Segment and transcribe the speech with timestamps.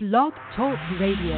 [0.00, 1.34] Blog Talk Radio.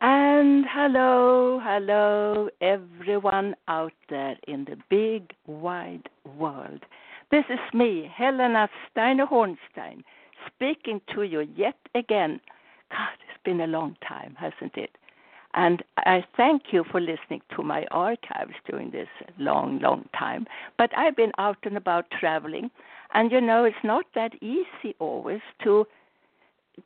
[0.00, 6.80] And hello, hello, everyone out there in the big wide world.
[7.32, 10.04] This is me, Helena Steiner Hornstein,
[10.46, 12.42] speaking to you yet again.
[12.90, 14.90] God, it's been a long time, hasn't it?
[15.54, 20.46] And I thank you for listening to my archives during this long, long time.
[20.76, 22.70] But I've been out and about traveling,
[23.14, 25.86] and you know it's not that easy always to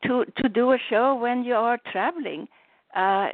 [0.05, 2.47] to to do a show when you are traveling
[2.95, 3.27] uh,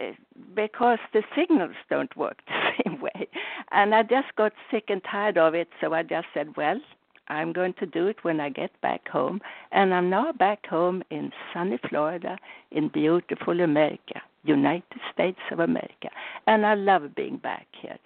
[0.56, 3.28] because the signals don't work the same way.
[3.70, 6.80] And I just got sick and tired of it, so I just said, well,
[7.28, 9.40] I'm going to do it when I get back home.
[9.70, 12.36] And I'm now back home in sunny Florida,
[12.70, 16.08] in beautiful America, United States of America.
[16.46, 17.98] And I love being back here.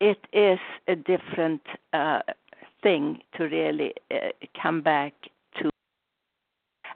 [0.00, 2.20] It is a different uh,
[2.82, 4.28] thing to really uh,
[4.60, 5.14] come back
[5.58, 5.70] to.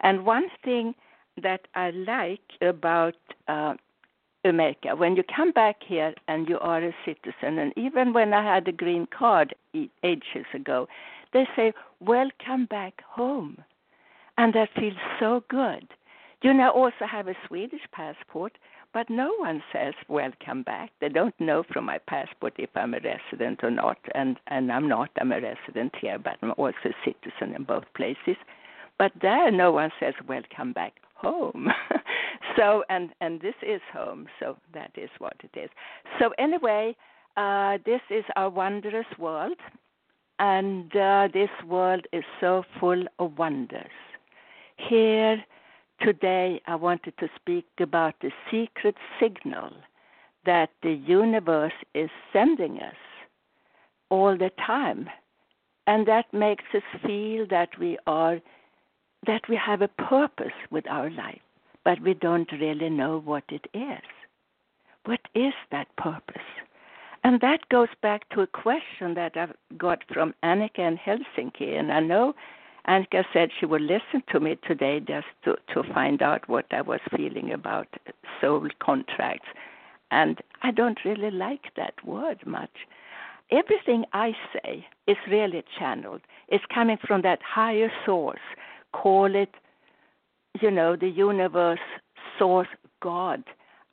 [0.00, 0.94] And one thing
[1.42, 3.14] that I like about
[3.46, 3.74] uh,
[4.44, 8.44] America, when you come back here and you are a citizen, and even when I
[8.44, 9.54] had a green card
[10.02, 10.88] ages ago,
[11.32, 13.58] they say, Welcome back home.
[14.36, 15.88] And that feels so good.
[16.42, 18.56] You know, also have a Swedish passport,
[18.94, 20.90] but no one says welcome back.
[21.00, 24.88] They don't know from my passport if I'm a resident or not, and, and I'm
[24.88, 25.10] not.
[25.20, 28.36] I'm a resident here, but I'm also a citizen in both places.
[28.98, 31.68] But there, no one says welcome back home.
[32.56, 35.70] so, and and this is home, so that is what it is.
[36.20, 36.96] So anyway,
[37.36, 39.58] uh, this is our wondrous world,
[40.38, 43.90] and uh, this world is so full of wonders.
[44.76, 45.44] Here
[46.00, 49.72] today, I wanted to speak about the secret signal
[50.46, 52.94] that the universe is sending us
[54.10, 55.08] all the time.
[55.86, 58.40] And that makes us feel that we are
[59.26, 61.40] that we have a purpose with our life,
[61.84, 64.04] but we don't really know what it is.
[65.06, 66.36] What is that purpose?
[67.24, 71.78] And that goes back to a question that I've got from Annika in Helsinki.
[71.78, 72.34] And I know
[72.86, 76.80] Annika said she would listen to me today just to, to find out what I
[76.80, 77.88] was feeling about
[78.40, 79.48] soul contracts.
[80.10, 82.70] And I don't really like that word much.
[83.50, 86.20] Everything I say is really channeled.
[86.48, 88.40] It's coming from that higher source.
[88.92, 89.54] Call it,
[90.60, 91.78] you know, the universe,
[92.38, 92.68] source,
[93.00, 93.42] God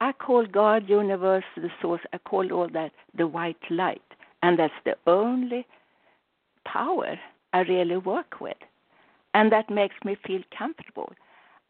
[0.02, 4.02] I call God, universe, the source, I call all that the white light.
[4.44, 5.66] And that's the only
[6.66, 7.18] power
[7.54, 8.58] I really work with.
[9.34, 11.14] And that makes me feel comfortable.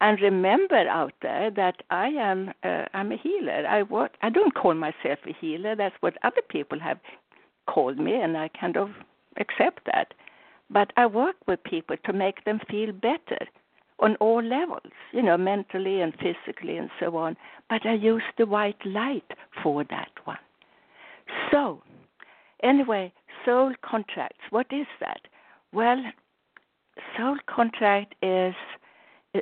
[0.00, 3.66] And remember out there that I am uh, I'm a healer.
[3.66, 6.98] I work I don't call myself a healer, that's what other people have
[7.66, 8.90] called me and I kind of
[9.38, 10.14] accept that.
[10.68, 13.46] But I work with people to make them feel better
[13.98, 17.36] on all levels, you know, mentally and physically and so on.
[17.68, 19.30] But I use the white light
[19.62, 20.38] for that one.
[21.50, 21.82] So,
[22.62, 23.12] anyway,
[23.44, 24.44] soul contracts.
[24.50, 25.20] What is that?
[25.72, 26.02] Well,
[27.16, 28.54] soul contract is
[29.34, 29.40] uh,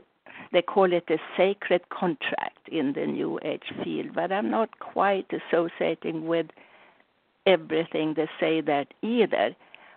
[0.52, 5.26] they call it a sacred contract in the new age field, but I'm not quite
[5.32, 6.46] associating with
[7.46, 9.54] everything they say that either.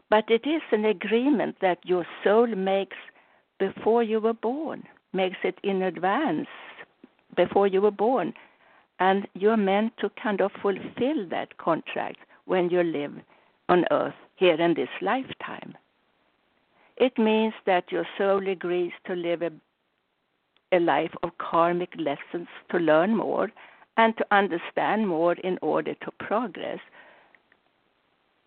[0.10, 2.98] But it is an agreement that your soul makes
[3.60, 6.48] before you were born, makes it in advance
[7.36, 8.34] before you were born.
[9.00, 13.14] And you're meant to kind of fulfill that contract when you live
[13.70, 15.76] on earth here in this lifetime.
[16.98, 19.52] It means that your soul agrees to live a,
[20.72, 23.52] a life of karmic lessons to learn more
[23.98, 26.80] and to understand more in order to progress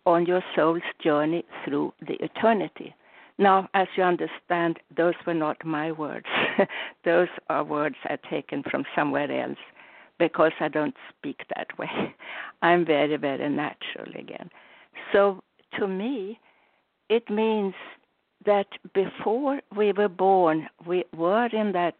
[0.05, 2.93] on your soul's journey through the eternity.
[3.41, 6.27] Now, as you understand, those were not my words.
[7.05, 9.57] those are words I taken from somewhere else
[10.19, 12.13] because I don't speak that way.
[12.61, 14.51] I'm very, very natural again.
[15.11, 15.41] So
[15.79, 16.39] to me,
[17.09, 17.73] it means
[18.45, 21.95] that before we were born, we were in that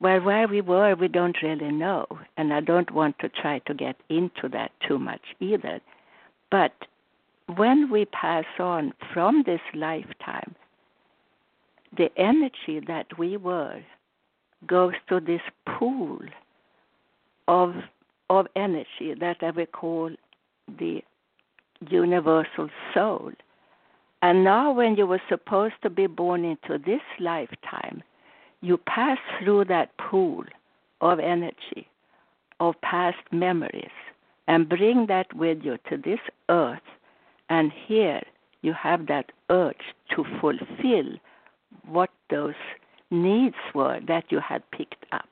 [0.00, 2.04] well, where we were, we don't really know,
[2.36, 5.80] and I don't want to try to get into that too much either.
[6.50, 6.72] But
[7.54, 10.54] when we pass on from this lifetime,
[11.96, 13.80] the energy that we were
[14.66, 16.18] goes to this pool
[17.48, 17.74] of
[18.28, 20.10] of energy that I will call
[20.78, 21.00] the
[21.88, 23.30] universal soul.
[24.22, 28.02] And now, when you were supposed to be born into this lifetime,
[28.62, 30.44] you pass through that pool
[31.00, 31.86] of energy,
[32.58, 33.90] of past memories,
[34.48, 36.80] and bring that with you to this earth.
[37.48, 38.22] And here
[38.62, 41.18] you have that urge to fulfill
[41.86, 42.54] what those
[43.10, 45.28] needs were that you had picked up.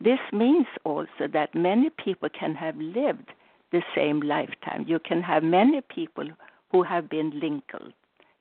[0.00, 3.32] This means also that many people can have lived
[3.72, 4.84] the same lifetime.
[4.86, 6.28] You can have many people
[6.70, 7.92] who have been Lincoln,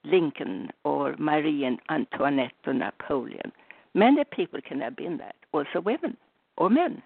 [0.03, 3.51] Lincoln or Marie Antoinette or Napoleon.
[3.93, 6.17] Many people can have been that, also women
[6.57, 7.01] or men.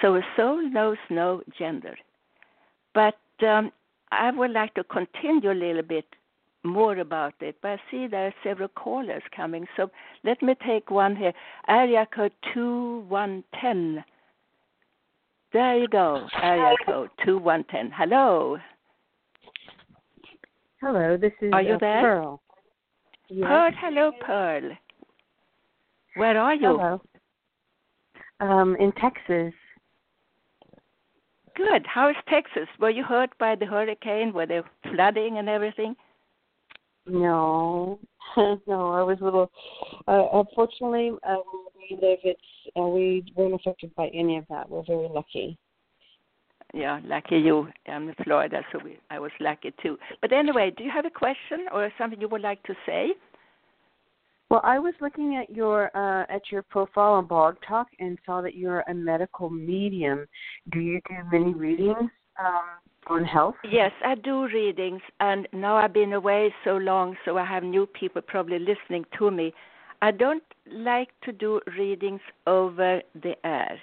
[0.00, 1.96] So a soul knows no gender.
[2.94, 3.72] But um,
[4.20, 6.06] I would like to continue a little bit
[6.64, 9.66] more about it, but I see there are several callers coming.
[9.76, 9.90] So
[10.24, 11.32] let me take one here.
[11.68, 14.04] Area code 2110.
[15.52, 16.26] There you go.
[16.42, 17.92] Area code 2110.
[17.96, 18.58] Hello.
[20.80, 22.00] Hello, this is Are you uh, there?
[22.02, 22.40] Pearl.
[23.28, 23.48] Yes.
[23.48, 24.70] Pearl, hello, Pearl.
[26.16, 26.78] Where are you?
[26.78, 27.00] Hello.
[28.40, 29.54] Um, in Texas.
[31.56, 31.86] Good.
[31.86, 32.68] How is Texas?
[32.80, 34.32] Were you hurt by the hurricane?
[34.32, 35.94] Were there flooding and everything?
[37.06, 38.00] No,
[38.36, 39.50] no, I was a little.
[40.08, 41.36] Uh, unfortunately, uh,
[41.76, 42.18] we live.
[42.24, 42.40] It's
[42.76, 44.68] uh, we weren't affected by any of that.
[44.68, 45.58] We're very lucky.
[46.72, 47.68] Yeah, lucky you.
[47.86, 49.96] I'm in Florida, so we, I was lucky too.
[50.20, 53.10] But anyway, do you have a question or something you would like to say?
[54.50, 58.40] Well, I was looking at your uh, at your profile on Blog Talk and saw
[58.42, 60.26] that you're a medical medium.
[60.70, 62.64] Do you do many readings um,
[63.08, 63.54] on health?
[63.70, 67.86] Yes, I do readings, and now I've been away so long, so I have new
[67.86, 69.52] people probably listening to me.
[70.02, 73.78] I don't like to do readings over the air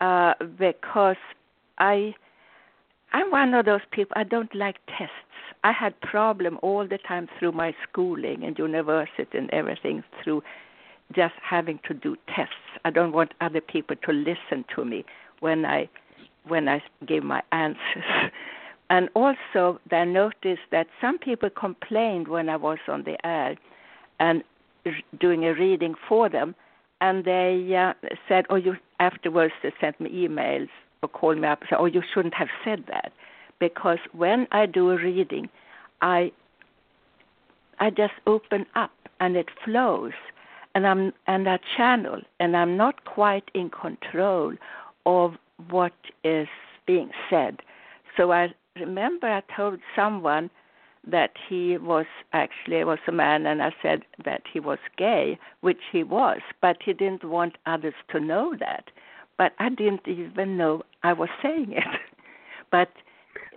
[0.00, 1.16] uh, because
[1.78, 2.14] I
[3.12, 4.14] I'm one of those people.
[4.16, 5.12] I don't like tests.
[5.64, 10.42] I had problem all the time through my schooling and university and everything through
[11.14, 12.54] just having to do tests.
[12.84, 15.04] I don't want other people to listen to me
[15.40, 15.88] when I
[16.46, 18.04] when I give my answers.
[18.88, 23.56] And also, I noticed that some people complained when I was on the air
[24.20, 24.44] and
[25.18, 26.54] doing a reading for them,
[27.00, 27.94] and they uh,
[28.28, 30.68] said, "Oh, you." Afterwards, they sent me emails
[31.12, 33.12] called me up and said, "Oh, you shouldn't have said that,"
[33.58, 35.48] because when I do a reading,
[36.00, 36.32] I
[37.78, 40.12] I just open up and it flows,
[40.74, 44.54] and I'm and I channel, and I'm not quite in control
[45.04, 45.36] of
[45.70, 45.94] what
[46.24, 46.48] is
[46.86, 47.60] being said.
[48.16, 50.50] So I remember I told someone
[51.06, 55.80] that he was actually was a man and I said that he was gay, which
[55.92, 58.90] he was, but he didn't want others to know that.
[59.38, 61.84] But I didn't even know I was saying it.
[62.70, 62.88] but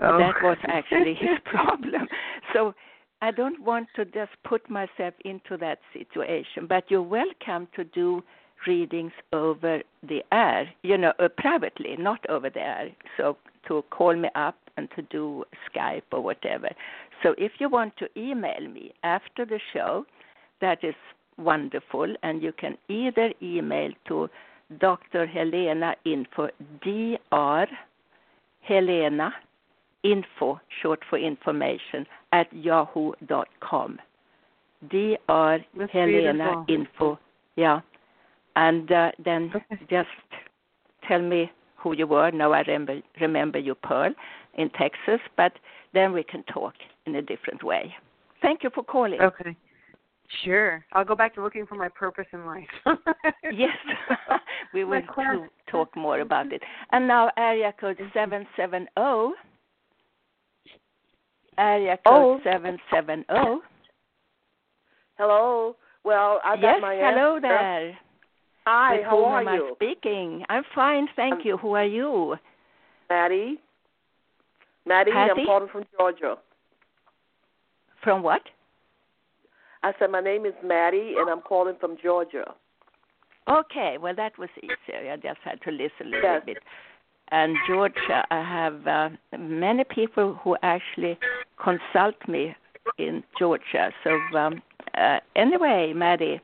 [0.01, 0.17] Oh.
[0.17, 2.07] that was actually his problem.
[2.53, 2.73] So
[3.21, 8.23] I don't want to just put myself into that situation, but you're welcome to do
[8.65, 12.89] readings over the air, you know, uh, privately, not over the air.
[13.17, 13.37] So
[13.67, 16.69] to call me up and to do Skype or whatever.
[17.23, 20.05] So if you want to email me after the show,
[20.61, 20.95] that is
[21.37, 24.29] wonderful, and you can either email to
[24.77, 25.25] Dr.
[25.25, 26.49] Helena Info,
[26.83, 27.67] Dr.
[28.61, 29.33] Helena
[30.03, 33.99] Info, short for information, at yahoo.com.
[34.89, 35.65] Dr.
[35.75, 37.15] That's Helena beautiful.
[37.15, 37.19] Info,
[37.55, 37.81] yeah.
[38.55, 39.79] And uh, then Okay.
[39.89, 40.09] just
[41.07, 42.31] tell me who you were.
[42.31, 44.13] Now I remember, remember you, Pearl,
[44.55, 45.53] in Texas, but
[45.93, 47.95] then we can talk in a different way.
[48.41, 49.19] Thank you for calling.
[49.21, 49.55] Okay.
[50.43, 50.85] Sure.
[50.93, 52.67] I'll go back to looking for my purpose in life.
[53.51, 53.75] Yes,
[54.73, 55.01] we will
[55.71, 56.61] talk more about it.
[56.91, 58.87] And now area code 770.
[61.57, 62.39] Area code Oh.
[62.43, 63.25] 770.
[65.17, 65.75] Hello.
[66.03, 66.93] Well, I got my.
[66.95, 67.97] Yes, hello there.
[68.65, 69.71] Hi, With how are am I you?
[69.75, 70.45] speaking?
[70.47, 71.57] I'm fine, thank Um, you.
[71.57, 72.37] Who are you?
[73.09, 73.59] Maddie?
[74.85, 75.41] Maddie, Patty?
[75.41, 76.37] I'm calling from Georgia.
[78.03, 78.41] From what?
[79.83, 82.53] I said my name is Maddie and I'm calling from Georgia.
[83.49, 85.11] Okay, well that was easier.
[85.11, 86.43] I just had to listen a little Yes.
[86.45, 86.57] bit.
[87.31, 91.17] And Georgia, I have uh, many people who actually
[91.63, 92.55] consult me
[92.97, 93.91] in Georgia.
[94.03, 94.61] So um,
[94.97, 96.41] uh, anyway, Maddie,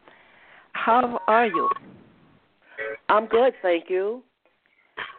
[0.73, 1.69] how are you?
[3.09, 4.23] I'm good, thank you.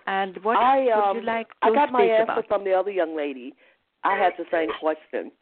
[0.06, 2.48] And what I um would you like to I got my answer about?
[2.48, 3.54] from the other young lady.
[4.04, 5.32] I had the same question.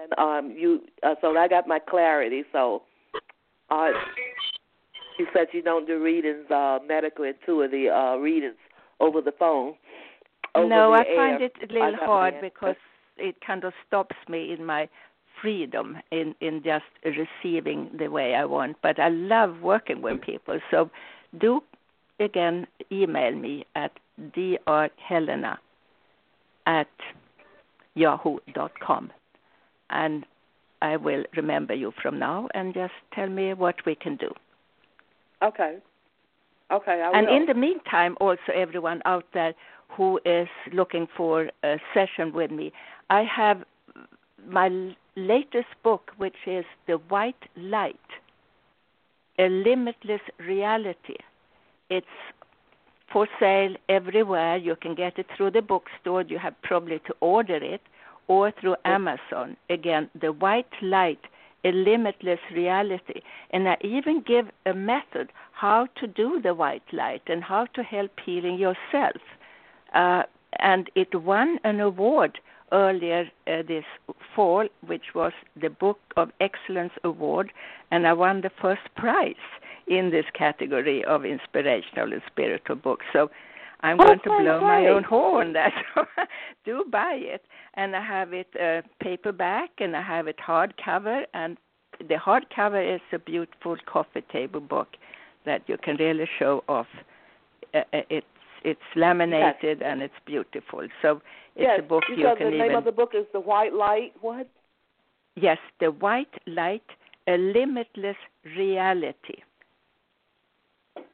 [0.00, 2.44] And um you uh, so I got my clarity.
[2.52, 2.82] So
[3.70, 3.90] uh
[5.18, 8.56] you said you don't do readings uh medical intuitive uh readings
[9.00, 9.74] over the phone.
[10.54, 11.16] Over no, the I air.
[11.16, 12.76] find it a little hard because
[13.16, 14.88] it kind of stops me in my
[15.40, 18.76] freedom in in just receiving the way I want.
[18.82, 20.58] But I love working with people.
[20.70, 20.90] So
[21.38, 21.60] do
[22.20, 25.58] again email me at drhelena
[26.66, 26.88] at
[27.94, 29.10] yahoo.com
[29.90, 30.24] and
[30.82, 34.32] I will remember you from now and just tell me what we can do.
[35.42, 35.78] Okay.
[36.70, 39.54] Okay, I and in the meantime, also everyone out there
[39.88, 42.72] who is looking for a session with me,
[43.08, 43.62] I have
[44.48, 47.96] my latest book, which is The White Light,
[49.38, 51.18] A Limitless Reality.
[51.88, 52.06] It's
[53.12, 54.56] for sale everywhere.
[54.56, 56.22] You can get it through the bookstore.
[56.22, 57.80] You have probably to order it
[58.28, 59.56] or through Amazon.
[59.70, 61.20] Again, The White Light,
[61.64, 63.20] A Limitless Reality.
[63.50, 67.82] And I even give a method how to do the white light and how to
[67.82, 69.20] help healing yourself.
[69.94, 70.24] Uh,
[70.58, 72.38] and it won an award
[72.72, 73.84] earlier uh, this
[74.34, 77.52] fall, which was the Book of Excellence Award,
[77.90, 79.34] and I won the first prize
[79.86, 83.06] in this category of inspirational and spiritual books.
[83.12, 83.30] So
[83.80, 85.52] I'm Oh, going to blow my own horn.
[85.56, 85.72] That
[86.64, 87.42] do buy it,
[87.74, 91.56] and I have it uh, paperback, and I have it hardcover, and
[91.98, 94.88] the hardcover is a beautiful coffee table book
[95.44, 96.86] that you can really show off.
[97.74, 98.26] Uh, uh, it's
[98.64, 100.80] it's laminated and it's beautiful.
[101.00, 101.20] So
[101.54, 103.72] it's yes, a book you you can the name of the book is The White
[103.72, 104.12] Light.
[104.20, 104.48] What?
[105.36, 106.82] yes, the white light,
[107.28, 108.16] a limitless
[108.56, 109.42] reality.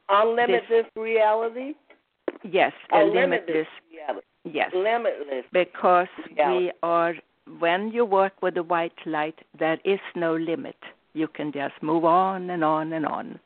[0.09, 1.73] Unlimited reality.
[2.43, 4.25] Yes, a limitless reality.
[4.43, 4.71] yes.
[4.73, 5.45] Limitless.
[5.51, 6.65] because reality.
[6.65, 7.15] we are
[7.59, 10.77] when you work with the white light there is no limit
[11.13, 13.39] you can just move on and on and on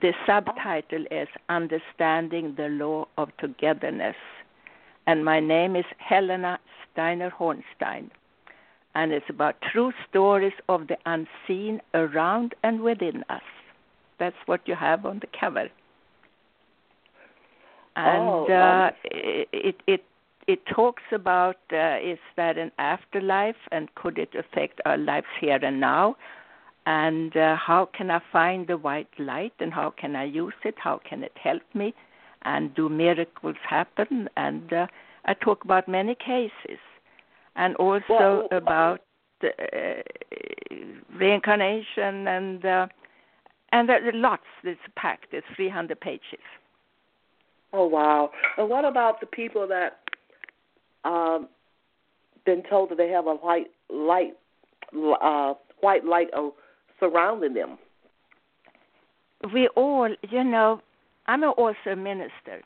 [0.00, 4.16] the subtitle is understanding the law of togetherness
[5.06, 6.58] and my name is helena
[6.92, 8.10] steiner hornstein
[8.94, 13.42] and it's about true stories of the unseen around and within us
[14.18, 15.68] that's what you have on the cover
[17.96, 20.04] and Oh, uh, it it
[20.46, 25.58] it talks about uh, is that an afterlife and could it affect our lives here
[25.62, 26.16] and now?
[26.86, 30.74] And uh, how can i find the white light and how can i use it?
[30.78, 31.94] How can it help me
[32.42, 34.28] and do miracles happen?
[34.36, 34.86] And uh,
[35.24, 36.80] i talk about many cases.
[37.56, 39.00] And also Well, about
[39.42, 39.48] uh,
[41.16, 42.86] reincarnation and uh,
[43.72, 44.42] and there are lots.
[44.62, 45.32] It's packed.
[45.32, 46.44] It's 300 pages
[47.74, 48.30] Oh wow!
[48.56, 49.98] And what about the people that
[51.04, 51.48] um
[52.46, 54.34] been told that they have a white light,
[55.20, 56.28] uh, white light
[57.00, 57.78] surrounding them?
[59.52, 60.80] we all, you know,
[61.26, 62.62] I'm a- also a minister,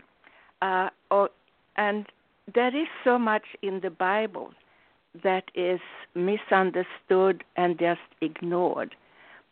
[0.63, 1.31] uh, or,
[1.77, 2.07] and
[2.55, 4.53] there is so much in the Bible
[5.23, 5.81] that is
[6.15, 8.95] misunderstood and just ignored.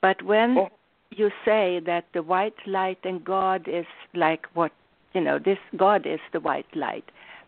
[0.01, 0.71] But when Oh.
[1.11, 4.73] you say that the white light and God is like what,
[5.15, 7.05] you know, this God is the white light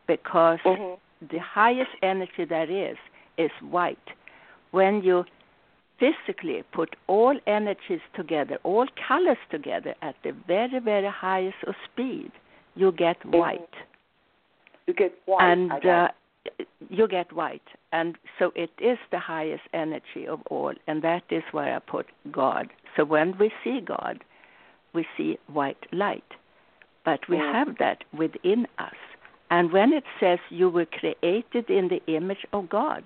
[0.07, 2.97] because the highest energy there is
[3.37, 3.99] is white.
[4.71, 5.25] When you
[5.99, 12.31] physically put all energies together, all colors together at the very, very highest of speed,
[12.75, 13.75] you get white.
[14.87, 15.45] You get white.
[15.45, 16.09] And uh,
[16.89, 17.63] you get white.
[17.93, 22.07] And so it is the highest energy of all, and that is where I put
[22.31, 22.69] God.
[22.97, 24.25] So when we see God,
[24.95, 26.25] we see white light.
[27.09, 27.53] But we Mm.
[27.53, 28.99] have that within us.
[29.49, 33.03] And when it says you were created in the image of God,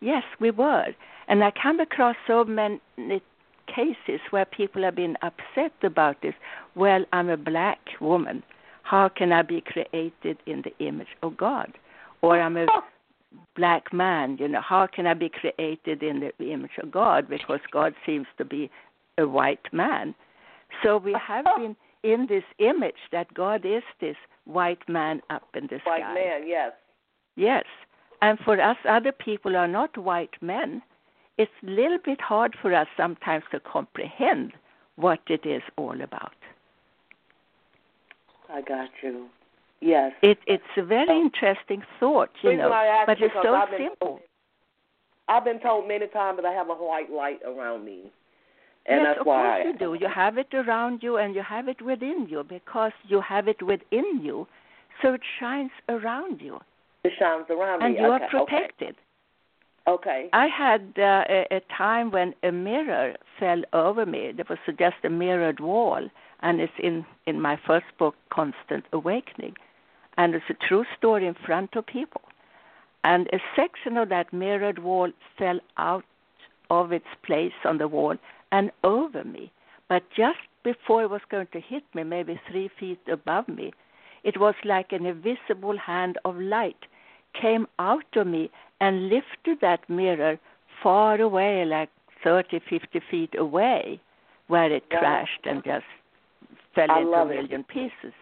[0.00, 0.92] yes, we were.
[1.28, 2.80] And I come across so many
[3.68, 6.34] cases where people have been upset about this.
[6.74, 8.42] Well, I'm a black woman.
[8.82, 11.70] How can I be created in the image of God?
[12.22, 12.66] Or I'm a
[13.54, 17.28] black man, you know, how can I be created in the image of God?
[17.28, 18.68] Because God seems to be
[19.18, 20.16] a white man.
[20.82, 25.66] So we have been in this image that God is this white man up in
[25.66, 26.00] the white sky.
[26.00, 26.48] White man.
[26.48, 26.72] Yes.
[27.36, 27.64] Yes.
[28.22, 30.82] And for us other people are not white men,
[31.38, 34.52] it's a little bit hard for us sometimes to comprehend
[34.96, 36.34] what it is all about.
[38.52, 39.28] I got you.
[39.80, 40.12] Yes.
[40.22, 42.68] It it's a very interesting thought, you know,
[43.06, 44.08] but it's so I've simple.
[44.08, 44.20] Told,
[45.28, 48.12] I've been told many times that I have a white light around me,
[48.86, 49.94] and yes, that's of why course you do.
[49.94, 53.62] You have it around you and you have it within you because you have it
[53.62, 54.46] within you,
[55.02, 56.60] so it shines around you,
[57.04, 58.00] it shines around and me.
[58.00, 58.96] you okay, are protected.
[59.88, 60.28] Okay.
[60.32, 64.32] I had uh, a, a time when a mirror fell over me.
[64.34, 66.08] There was just a mirrored wall,
[66.40, 69.54] and it's in in my first book, Constant Awakening,
[70.16, 72.22] and it's a true story in front of people.
[73.02, 76.04] And a section of that mirrored wall fell out
[76.70, 78.16] of its place on the wall
[78.52, 79.50] and over me.
[79.88, 83.72] But just before it was going to hit me, maybe three feet above me,
[84.22, 86.76] it was like an invisible hand of light
[87.40, 90.38] came out of me and lifted that mirror
[90.82, 91.88] far away, like
[92.24, 94.00] 30, 50 feet away,
[94.48, 94.98] where it Yeah.
[94.98, 95.86] crashed and just
[96.74, 97.36] fell I into a love it.
[97.36, 98.12] million pieces.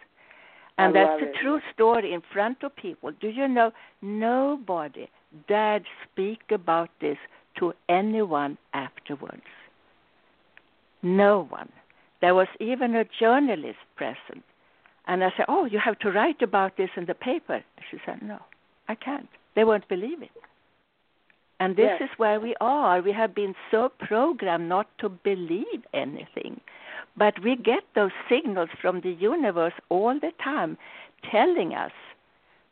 [0.78, 3.10] I And that's love a true story in front of people.
[3.12, 5.08] Do you know nobody
[5.48, 7.18] dared speak about this
[7.56, 9.42] to anyone afterwards?
[11.02, 11.70] No one.
[12.20, 14.44] There was even a journalist present.
[15.06, 17.62] And I said, Oh, you have to write about this in the paper.
[17.90, 18.38] She said, No,
[18.88, 19.28] I can't.
[19.54, 20.30] They won't believe it.
[21.60, 22.10] And this Yes.
[22.10, 23.00] is where we are.
[23.00, 26.60] We have been so programmed not to believe anything.
[27.16, 30.78] But we get those signals from the universe all the time
[31.30, 31.92] telling us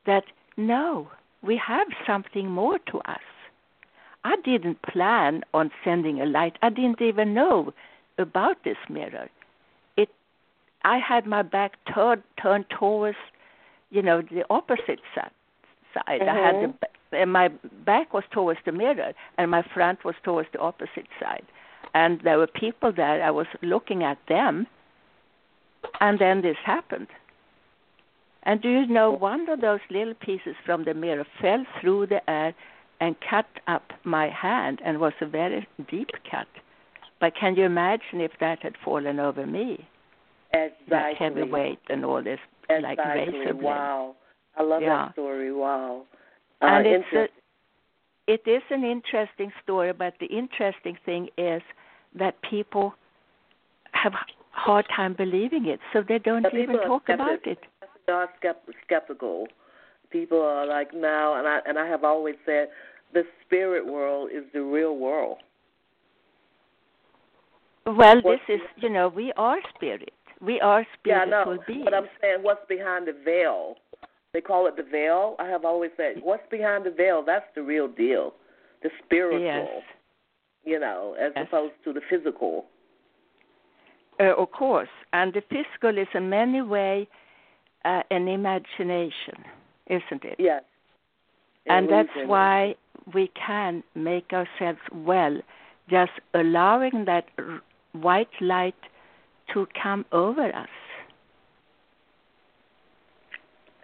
[0.04, 0.24] that
[0.56, 1.10] no,
[1.42, 3.20] we have something more to us.
[4.24, 6.56] I didn't plan on sending a light.
[6.62, 7.72] I didn't even know
[8.18, 9.28] about this mirror.
[9.96, 10.08] It
[10.84, 13.18] I had my back turned turned towards
[13.90, 15.30] you know the opposite side.
[15.94, 16.22] side.
[16.22, 17.22] I had the, Mhm.
[17.22, 17.48] and my
[17.84, 21.46] back was towards the mirror and my front was towards the opposite side.
[21.94, 23.22] And there were people there.
[23.22, 24.66] I was looking at them,
[26.00, 27.08] and then this happened.
[28.42, 32.28] And do you know one of those little pieces from the mirror fell through the
[32.28, 32.54] air
[33.00, 36.48] and cut up my hand and was a very deep cut.
[37.20, 39.88] But can you imagine if that had fallen over me?
[40.88, 42.38] That heavy weight and all this
[42.70, 43.38] like Exactly.
[43.38, 43.64] razor blade.
[43.64, 44.16] Wow.
[44.56, 45.06] I love Yeah.
[45.06, 45.52] that story.
[45.52, 46.04] Wow.
[46.62, 47.28] Uh, and it's a,
[48.26, 51.62] it is an interesting story, but the interesting thing is
[52.14, 52.94] that people
[53.92, 57.58] have a hard time believing it, so they don't people even talk skeptic- about it.
[58.06, 58.28] They are
[58.84, 59.48] skeptical.
[60.10, 62.68] People are like now, and I and I have always said
[63.12, 65.38] the spirit world is the real world.
[67.86, 70.12] Well, this is, you know, we are spirit.
[70.40, 71.62] We are Yeah, I spiritual know.
[71.66, 71.84] beings.
[71.84, 73.76] But I'm saying, what's behind the veil?
[74.32, 75.36] They call it the veil.
[75.38, 77.22] I have always said, what's behind the veil?
[77.24, 78.34] That's the real deal,
[78.82, 79.40] the spiritual.
[79.42, 79.82] Yes.
[80.64, 81.46] You know, as Yes.
[81.48, 82.66] opposed to the physical.
[84.18, 87.06] Uh, of course, and the physical is in many way
[87.84, 89.44] uh, an imagination,
[89.86, 90.36] isn't it?
[90.38, 90.62] Yes.
[91.66, 92.74] and that's why
[93.14, 95.38] we can make ourselves well,
[95.88, 97.60] just allowing that r-
[97.96, 98.74] white light
[99.52, 100.68] to come over us.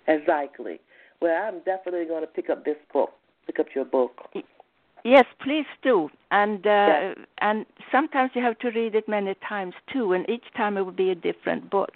[0.09, 0.81] Exactly.
[1.21, 3.11] Well, I'm definitely going to pick up this book.
[3.47, 4.21] Pick up your book.
[5.05, 6.11] Yes, please do.
[6.31, 7.17] And uh, Yes.
[7.39, 10.93] and sometimes you have to read it many times too, and each time it will
[10.93, 11.95] be a different book.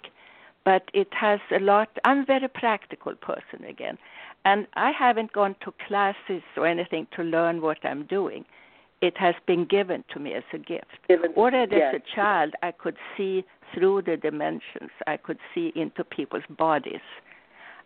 [0.65, 1.89] But it has a lot.
[2.03, 3.97] I'm a very practical person again,
[4.43, 8.43] and I haven't gone to classes or anything to learn what I'm doing.
[9.01, 10.97] It has been given to me as a gift.
[11.07, 11.93] Given- Already yes.
[11.95, 14.89] as a child, I could see through the dimensions.
[15.05, 17.01] I could see into people's bodies,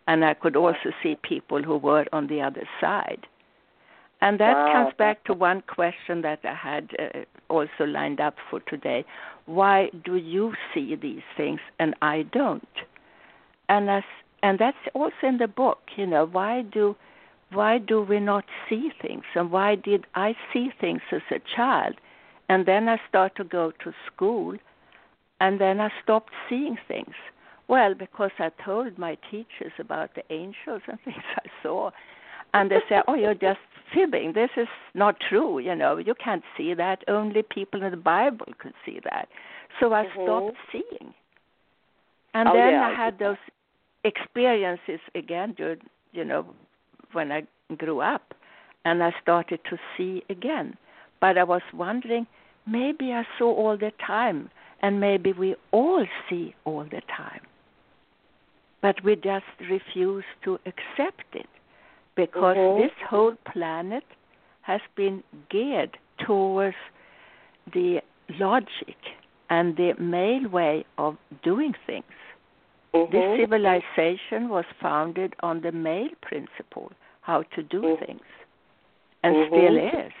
[0.06, 3.26] and I could also see people who were on the other side.
[4.22, 4.72] And that Wow.
[4.72, 9.04] comes back to one question that I had uh, also lined up for today.
[9.46, 12.74] Why do you see these things and I don't?
[13.68, 14.04] And as,
[14.44, 16.94] and that's also in the book, you know, why do
[17.54, 21.94] why do we not see things and why did I see things as a child
[22.48, 24.56] and then I start to go to school
[25.40, 27.14] and then I stopped seeing things.
[27.68, 31.90] Well, because I told my teachers about the angels and things I saw
[32.54, 33.60] and they say, "Oh, you're just
[33.94, 34.32] fibbing.
[34.34, 35.58] This is not true.
[35.58, 37.02] You know, you can't see that.
[37.08, 39.28] Only people in the Bible could see that."
[39.80, 40.22] So I Mhm.
[40.22, 41.14] stopped seeing,
[42.34, 42.88] and Oh, then yeah.
[42.88, 43.42] I had those
[44.04, 45.52] experiences again.
[45.52, 45.80] During,
[46.12, 46.44] you know,
[47.12, 47.42] when I
[47.76, 48.34] grew up,
[48.84, 50.76] and I started to see again.
[51.20, 52.26] But I was wondering,
[52.66, 57.40] maybe I saw all the time, and maybe we all see all the time.
[58.80, 61.48] But we just refuse to accept it
[62.16, 62.76] because Mhm.
[62.82, 64.04] this whole planet
[64.62, 66.76] has been geared towards
[67.72, 68.02] the
[68.38, 68.96] logic
[69.50, 72.12] and the male way of doing things.
[72.92, 73.36] This Mhm.
[73.36, 78.06] civilization was founded on the male principle, how to do Mhm.
[78.06, 78.28] things,
[79.22, 79.46] and Mhm.
[79.48, 80.12] still is.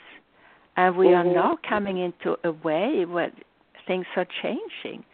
[0.76, 1.34] And we are Mhm.
[1.34, 3.30] now coming into a way where
[3.86, 5.04] things are changing,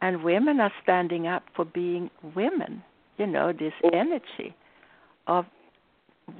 [0.00, 2.82] and women are standing up for being women.
[3.18, 3.94] You know, this Mhm.
[3.94, 4.54] energy
[5.26, 5.46] of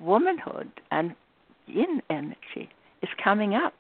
[0.00, 1.14] womanhood and
[1.66, 2.70] yin energy
[3.02, 3.74] is coming up.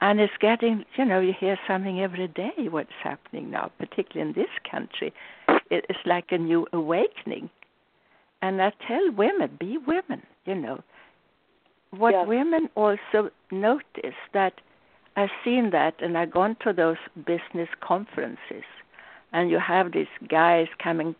[0.00, 4.34] And it's getting, you know, you hear something every day what's happening now, particularly in
[4.34, 5.12] this country.
[5.70, 7.50] It's like a new awakening.
[8.42, 10.82] And I tell women, be women, you know.
[11.92, 12.24] What Yeah.
[12.24, 14.54] women also notice that
[15.16, 18.64] I've seen that, and I've gone to those business conferences,
[19.32, 21.14] and you have these guys coming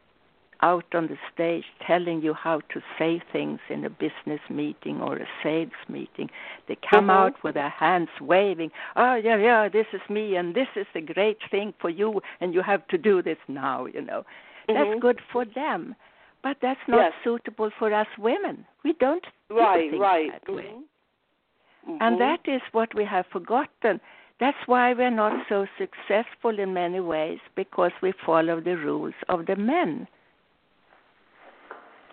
[0.62, 5.16] out on the stage telling you how to say things in a business meeting or
[5.16, 6.30] a sales meeting.
[6.68, 7.10] They come Mhm.
[7.10, 11.00] out with their hands waving, oh, yeah, yeah, this is me, and this is a
[11.00, 14.24] great thing for you, and you have to do this now, you know.
[14.68, 15.00] That's Mhm.
[15.00, 15.94] good for them,
[16.42, 17.12] but that's not Yes.
[17.24, 18.66] suitable for us women.
[18.82, 20.32] We don't do Right, right.
[20.32, 20.74] that way.
[21.86, 21.98] Mhm.
[22.00, 22.18] And Mhm.
[22.18, 24.00] that is what we have forgotten.
[24.38, 29.46] That's why we're not so successful in many ways because we follow the rules of
[29.46, 30.08] the men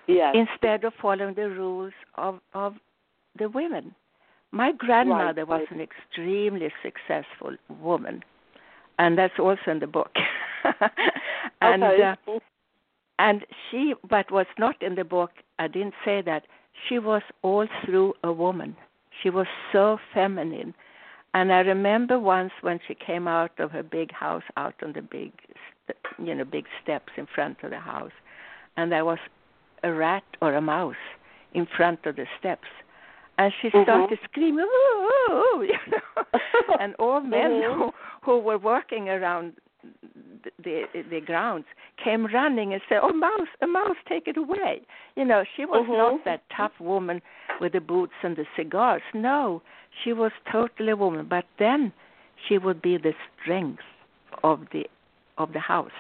[0.08, 0.36] yes.
[0.36, 2.76] instead of following the rules of, of
[3.36, 3.96] the women.
[4.52, 5.72] My grandmother was right.
[5.72, 8.24] an extremely successful woman,
[8.98, 10.12] and that's also in the book.
[11.62, 12.16] and okay.
[12.28, 12.40] uh,
[13.20, 16.44] and she, but what's not in the book, I didn't say that.
[16.88, 18.76] She was all through a woman.
[19.22, 20.74] She was so feminine.
[21.34, 25.02] And I remember once when she came out of her big house, out on the
[25.02, 25.34] big,
[26.18, 28.14] you know, big steps in front of the house,
[28.78, 29.20] and there was
[29.84, 30.96] a rat or a mouse
[31.54, 32.68] in front of the steps,
[33.38, 33.84] and she Mhm.
[33.84, 36.24] started screaming, ooh, ooh, ooh, you know,
[36.80, 37.76] and all men Mhm.
[37.76, 39.56] who who were working around
[40.64, 41.66] the, the grounds
[42.04, 44.82] came running and said, "Oh, mouse, a mouse, take it away!"
[45.16, 45.98] You know, she was Mhm.
[45.98, 47.22] not that tough woman
[47.60, 49.02] with the boots and the cigars.
[49.14, 49.62] No,
[50.04, 51.26] she was totally a woman.
[51.26, 51.92] But then
[52.48, 53.84] she would be the strength
[54.44, 54.88] of the
[55.38, 56.00] of the house.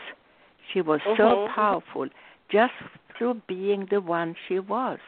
[0.71, 1.49] She was so Mhm.
[1.49, 2.09] powerful
[2.49, 2.73] just
[3.15, 4.99] through being the one she was,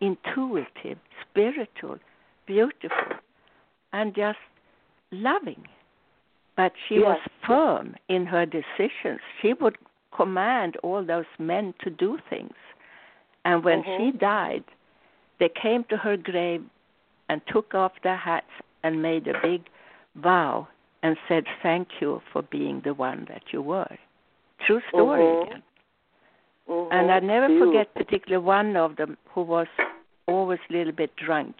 [0.00, 1.98] intuitive, spiritual,
[2.46, 3.16] beautiful,
[3.92, 4.38] and just
[5.10, 5.66] loving.
[6.60, 9.20] But she was firm in her decisions.
[9.40, 9.78] She would
[10.14, 12.52] command all those men to do things.
[13.46, 14.18] And when she Mhm.
[14.18, 14.64] died,
[15.38, 16.62] they came to her grave
[17.30, 19.70] and took off their hats and made a big
[20.16, 20.68] vow
[21.02, 23.96] and said, Thank you for being the one that you were.
[24.58, 25.42] True story Mhm.
[25.42, 25.62] again.
[26.68, 26.88] Mhm.
[26.90, 27.72] And I never Beautiful.
[27.72, 29.68] forget particularly one of them who was
[30.26, 31.56] always a little bit drunk,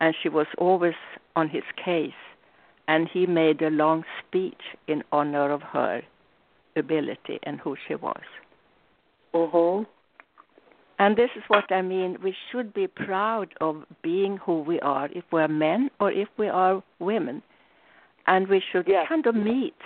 [0.00, 0.96] and she was always
[1.36, 2.22] on his case,
[2.90, 6.02] and he made a long speech in honor of her
[6.74, 8.24] ability and who she was.
[9.32, 9.86] Mhm.
[10.98, 12.18] And this is what I mean.
[12.20, 16.48] We should be proud of being who we are, if we're men or if we
[16.48, 17.42] are women.
[18.26, 19.06] And we should Yes.
[19.06, 19.80] kind of meet,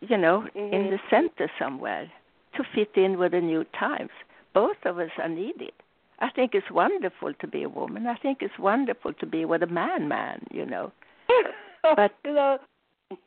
[0.00, 0.90] you know, in Mhm.
[0.90, 2.10] the center somewhere
[2.54, 4.14] to fit in with the new times.
[4.54, 5.74] Both of us are needed.
[6.20, 8.06] I think it's wonderful to be a woman.
[8.06, 10.90] I think it's wonderful to be with a man, man, you know.
[11.96, 12.58] But- you know,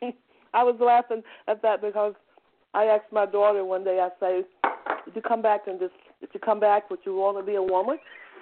[0.53, 2.13] I was laughing at that because
[2.73, 3.99] I asked my daughter one day.
[3.99, 4.43] I say,
[5.05, 5.93] "Did you come back and just?
[6.19, 6.89] Did you come back?
[6.89, 7.97] Would you want to be a woman?"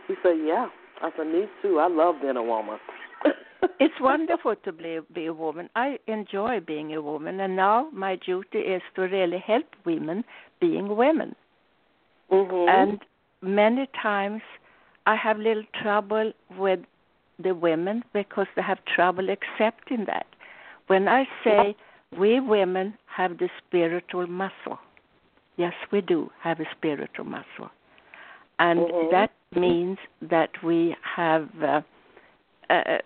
[0.07, 0.67] She said, "Yeah."
[1.01, 1.79] I said, "Me too.
[1.79, 2.77] I love being a woman."
[3.81, 5.69] It's wonderful to be, be a woman.
[5.75, 10.23] I enjoy being a woman, and now my duty is to really help women
[10.61, 11.35] being women.
[12.31, 12.69] mhm.
[12.69, 12.99] And
[13.41, 14.41] many times
[15.05, 16.79] I have little trouble with
[17.41, 20.25] the women because they have trouble accepting that.
[20.87, 21.75] When I say
[22.17, 24.79] we women have the spiritual muscle,
[25.57, 27.69] yes, we do have a spiritual muscle.
[28.59, 29.11] And Mhm.
[29.11, 31.49] that means that we have.
[31.61, 31.81] Uh,
[32.69, 32.97] uh,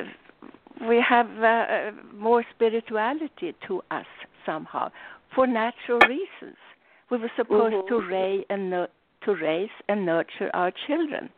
[0.87, 4.05] we have uh, uh, more spirituality to us
[4.45, 4.91] somehow
[5.33, 6.57] for natural reasons.
[7.09, 7.87] We were supposed Mhm.
[7.87, 8.89] to raise and nur-
[9.21, 11.29] to raise and nurture our children,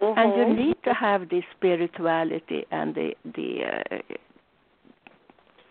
[0.00, 0.18] Mhm.
[0.18, 3.98] and you need to have the spirituality and the the uh,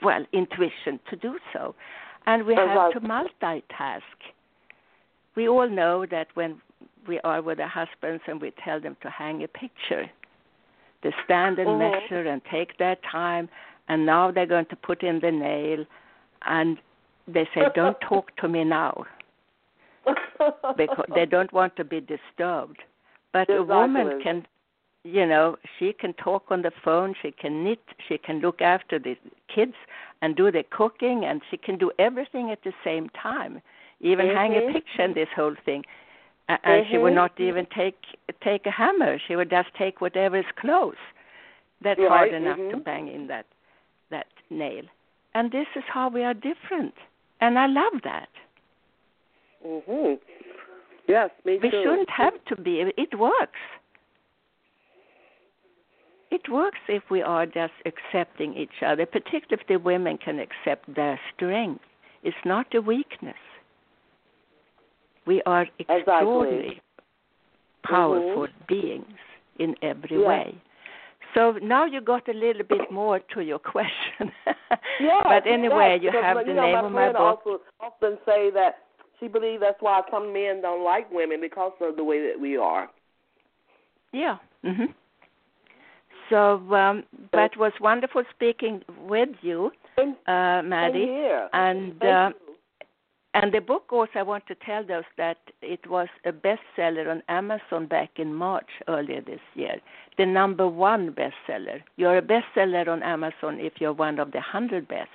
[0.02, 1.76] well intuition to do so,
[2.26, 4.18] and we have to multitask.
[5.36, 6.62] We all know that when
[7.08, 10.10] we are with our husbands and we tell them to hang a picture,
[11.02, 11.80] they stand and Mhm.
[11.80, 13.50] measure and take their time,
[13.88, 15.86] and now they're going to put in the nail,
[16.44, 16.80] and
[17.28, 19.06] they say, "Don't talk to me now,"
[20.76, 22.82] because they don't want to be disturbed.
[23.34, 24.46] But a woman can,
[25.04, 29.00] you know, she can talk on the phone, she can knit, she can look after
[29.00, 29.18] the
[29.54, 29.74] kids
[30.22, 33.62] and do the cooking, and she can do everything at the same time.
[34.00, 34.74] Even hang a Mhm.
[34.74, 35.84] picture in this whole thing.
[36.48, 37.98] And she would not even take
[38.42, 39.18] take a hammer.
[39.18, 40.98] She would just take whatever is close.
[41.82, 42.84] That's hard enough to mhm.
[42.84, 43.46] bang in that
[44.10, 44.86] that nail.
[45.34, 46.94] And this is how we are different.
[47.40, 48.30] And I love that.
[49.66, 50.20] mhm.
[51.08, 51.82] Yes, me We too.
[51.84, 52.84] shouldn't have to be.
[52.98, 53.60] It works.
[56.32, 60.94] It works if we are just accepting each other, particularly if the women can accept
[60.96, 61.84] their strength.
[62.24, 63.36] It's not a weakness.
[65.28, 66.82] We are extraordinary,
[67.84, 68.66] powerful mm-hmm.
[68.68, 69.20] beings
[69.60, 70.28] in every Yeah.
[70.28, 70.56] way.
[71.34, 74.32] So now you got a little bit more to your question.
[75.00, 77.42] Yes, but anyway, yes, you have you the know, name my of my book.
[77.46, 78.83] Also, often say that
[79.24, 82.58] she believes that's why some men don't like women because of the way that we
[82.58, 82.90] are.
[84.12, 84.38] Yeah.
[84.64, 84.94] Mhm.
[86.30, 91.06] So, um, but it was wonderful speaking with you, Same, uh, same Maddie.
[91.06, 91.50] here.
[91.54, 92.86] And Thank uh, you.
[93.34, 97.24] and the book also, I want to tell those that it was a bestseller on
[97.30, 99.76] Amazon back in March earlier this year.
[100.18, 101.82] The number one bestseller.
[101.98, 105.10] You're a bestseller on Amazon if you're one of the hundred best.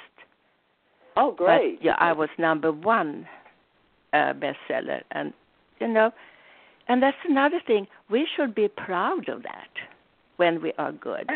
[1.17, 1.79] Oh, great.
[1.79, 3.27] But yeah, I was number one
[4.13, 5.33] uh, bestseller, and
[5.81, 6.11] you know,
[6.89, 7.87] and that's another thing.
[8.11, 9.69] We should be proud of that
[10.37, 11.31] when we are good.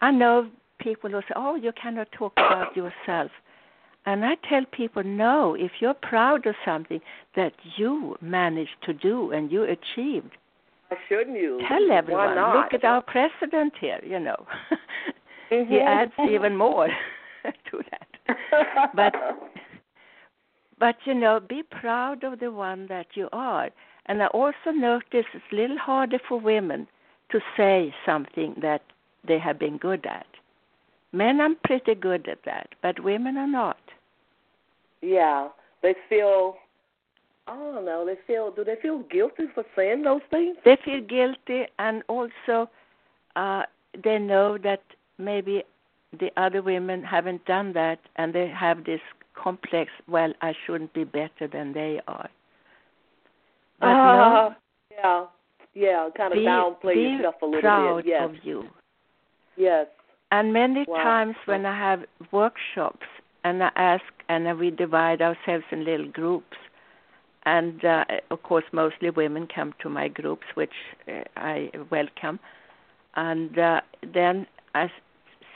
[0.00, 3.30] I know people who say, "Oh, you cannot talk about yourself,"
[4.06, 5.54] and I tell people, "No.
[5.54, 7.00] If you're proud of something
[7.36, 10.36] that you managed to do and you achieved,
[10.88, 11.60] Why shouldn't you?
[11.68, 12.36] tell everyone.
[12.36, 14.00] Look at our president here.
[14.04, 14.46] You know,
[15.48, 15.86] he Mhm.
[15.86, 16.88] adds even more
[17.70, 18.08] to that."
[18.94, 19.14] But
[20.78, 23.70] but you know, be proud of the one that you are.
[24.06, 26.86] And I also notice it's a little harder for women
[27.30, 28.82] to say something that
[29.26, 30.26] they have been good at.
[31.12, 33.78] Men are pretty good at that, but women are not.
[35.00, 35.48] yeah,
[35.82, 36.56] they feel.
[37.46, 38.04] I don't know.
[38.06, 38.50] They feel.
[38.50, 40.56] Do they feel guilty for saying those things?
[40.64, 42.68] They feel guilty, and also
[43.36, 43.62] uh,
[44.02, 44.82] they know that
[45.18, 45.62] maybe
[46.18, 49.00] the other women haven't done that, and they have this
[49.34, 49.90] complex.
[50.08, 52.28] Well, I shouldn't be better than they are.
[53.80, 54.00] But no,
[54.50, 54.54] Uh,
[54.90, 55.26] yeah,
[55.74, 56.08] yeah.
[56.16, 58.06] Kind of be, downplay be yourself a little proud bit.
[58.06, 58.68] Yes, of you.
[59.56, 59.86] yes.
[60.30, 60.96] And many Wow.
[61.02, 63.06] times when I have workshops
[63.44, 66.56] and I ask and we divide ourselves in little groups,
[67.44, 70.72] and uh, of course mostly women come to my groups, which
[71.06, 72.40] uh, I welcome,
[73.16, 73.80] and uh,
[74.12, 74.90] then I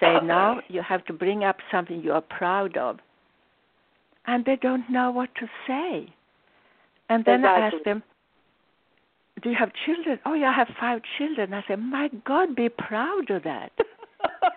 [0.01, 2.99] say now you have to bring up something you are proud of,
[4.29, 6.13] and they don't know what to say,
[7.09, 8.03] and then I ask them.
[9.43, 10.19] Do you have children?
[10.27, 11.55] Oh, yeah, I have five children.
[11.55, 13.71] I say, my God, be proud of that.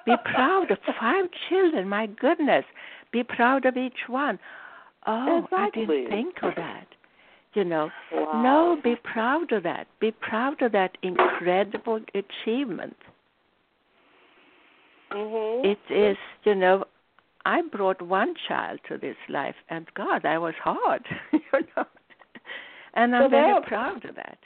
[0.07, 1.87] Be proud of five children.
[1.87, 2.65] My goodness.
[3.11, 4.39] Be proud of each one.
[5.05, 6.87] Oh, I didn't think of that.
[7.53, 8.41] You know, Wow.
[8.43, 9.85] no, be proud of that.
[9.99, 12.95] Be proud of that incredible achievement.
[15.11, 15.65] Mhm.
[15.65, 16.85] It is, you know,
[17.45, 21.39] I brought one child to this life, and God, I was hard, you
[21.75, 21.85] know.
[22.93, 24.37] And I'm So very there- proud of that.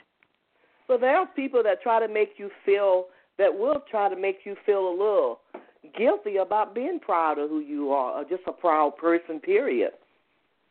[0.86, 3.06] So there are people that try to make you feel
[3.38, 5.40] that will try to make you feel a little
[5.98, 9.40] guilty about being proud of who you are, or just a proud person.
[9.40, 9.90] Period.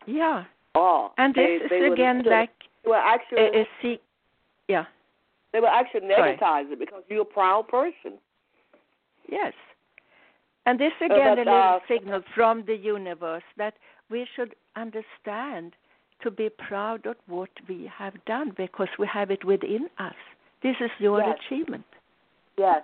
[0.07, 0.45] Yeah.
[0.73, 2.49] Oh, And they, this they is again like
[2.85, 3.99] will actually a, a see,
[4.67, 4.85] yeah.
[5.53, 6.31] they will actually Sorry.
[6.31, 8.17] negatize it because you're a proud person.
[9.29, 9.53] Yes.
[10.65, 13.75] And this So again that, a little signal from the universe that
[14.09, 15.73] we should understand
[16.21, 20.15] to be proud of what we have done because we have it within us.
[20.63, 21.37] This is your Yes.
[21.39, 21.85] achievement.
[22.57, 22.83] Yes.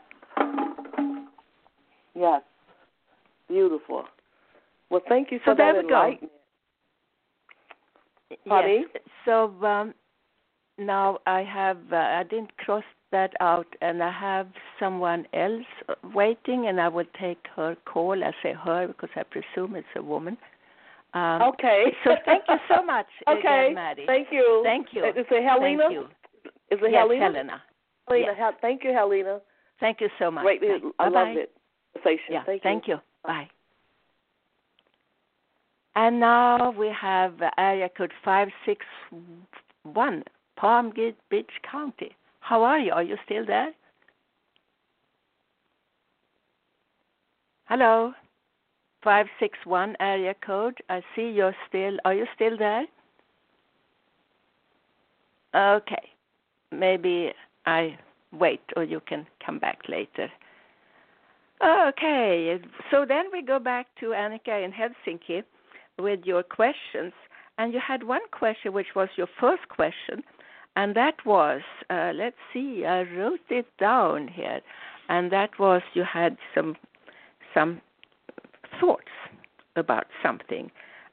[2.13, 2.41] Yes.
[3.47, 4.05] Beautiful.
[4.89, 5.95] Well, thank you So for there that we go.
[5.95, 6.31] enlightenment.
[8.93, 9.03] Yes.
[9.25, 9.93] So um,
[10.77, 14.47] now I have uh, I didn't cross that out, and I have
[14.79, 15.65] someone else
[16.13, 18.23] waiting, and I will take her call.
[18.23, 20.37] I say her because I presume it's a woman.
[21.13, 21.93] Um, Okay.
[22.03, 23.39] So thank you so much, okay.
[23.39, 24.05] again, Maddie.
[24.05, 24.61] Thank you.
[24.63, 25.05] Thank you.
[25.05, 25.83] Is it Helena?
[25.83, 26.01] Thank you.
[26.71, 27.25] Is it yes, Helena?
[27.25, 27.61] Helena.
[28.07, 28.33] Helena.
[28.37, 28.53] Yes.
[28.61, 29.39] Thank you, Helena.
[29.79, 30.43] Thank you so much.
[30.43, 30.69] Greatly,
[30.99, 31.51] I loved it.
[32.29, 32.97] Yeah, Thank, thank you.
[33.23, 33.49] Bye.
[35.95, 40.23] And now we have area code 561,
[40.55, 40.93] Palm
[41.29, 42.15] Beach County.
[42.41, 42.91] How are you?
[42.91, 43.71] Are you still there?
[47.65, 48.13] Hello?
[49.03, 50.77] 561 area code.
[50.89, 51.97] I see you're still.
[52.05, 52.85] Are you still there?
[55.55, 56.09] Okay.
[56.71, 57.31] Maybe
[57.65, 57.97] I
[58.31, 60.29] wait or you can come back later.
[61.63, 65.43] Okay, so then we go back to Annika in Helsinki
[65.99, 67.13] with your questions.
[67.59, 70.23] And you had one question, which was your first question,
[70.75, 74.61] and that was uh, let's see, I wrote it down here,
[75.09, 76.75] and that was you had some
[77.53, 77.81] some
[78.79, 79.11] thoughts
[79.75, 80.71] about something,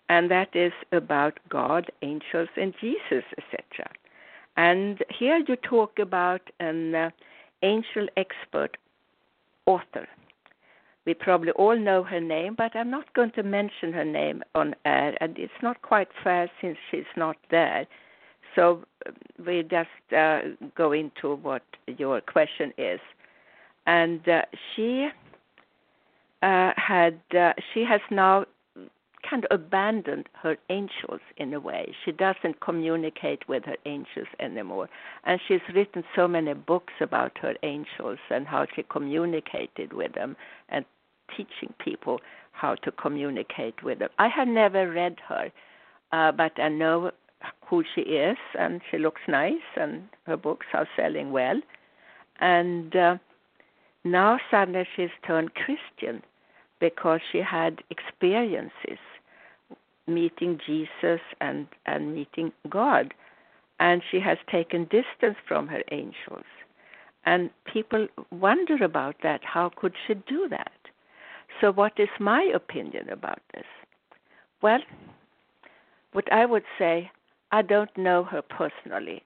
[0.08, 3.90] and that is about God, angels, and Jesus, etc.
[4.56, 7.10] And here you talk about an uh,
[7.62, 8.76] angel expert
[9.66, 10.08] author.
[11.06, 14.74] We probably all know her name, but I'm not going to mention her name on
[14.84, 17.86] air, and it's not quite fair since she's not there.
[18.58, 18.82] So
[19.46, 20.40] we just uh,
[20.76, 23.00] go into what your question is.
[23.86, 24.42] and uh,
[24.74, 25.08] she
[26.42, 28.44] uh, had uh, she has now
[29.28, 31.94] kind of abandoned her angels in a way.
[32.04, 34.88] She doesn't communicate with her angels anymore.
[35.24, 40.36] And she's written so many books about her angels and how she communicated with them
[40.68, 40.84] and
[41.36, 42.20] teaching people
[42.52, 44.10] how to communicate with them.
[44.18, 45.50] I have never read her,
[46.12, 47.10] uh, but I know
[47.66, 51.60] who she is, and she looks nice, and her books are selling well.
[52.40, 53.18] And uh,
[54.04, 56.22] now suddenly she's turned Christian
[56.80, 58.98] because she had experiences
[60.06, 63.14] meeting Jesus and, and meeting God.
[63.80, 66.46] And she has taken distance from her angels.
[67.24, 69.40] And people wonder about that.
[69.44, 70.72] How could she do that?
[71.60, 73.66] So, what is my opinion about this?
[74.62, 74.80] Well,
[76.12, 77.10] what I would say,
[77.50, 79.22] I don't know her personally,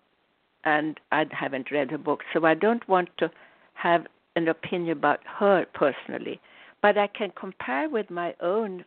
[0.64, 3.30] and I haven't read her book, so I don't want to
[3.74, 4.06] have
[4.36, 6.40] an opinion about her personally.
[6.82, 8.84] But I can compare with my own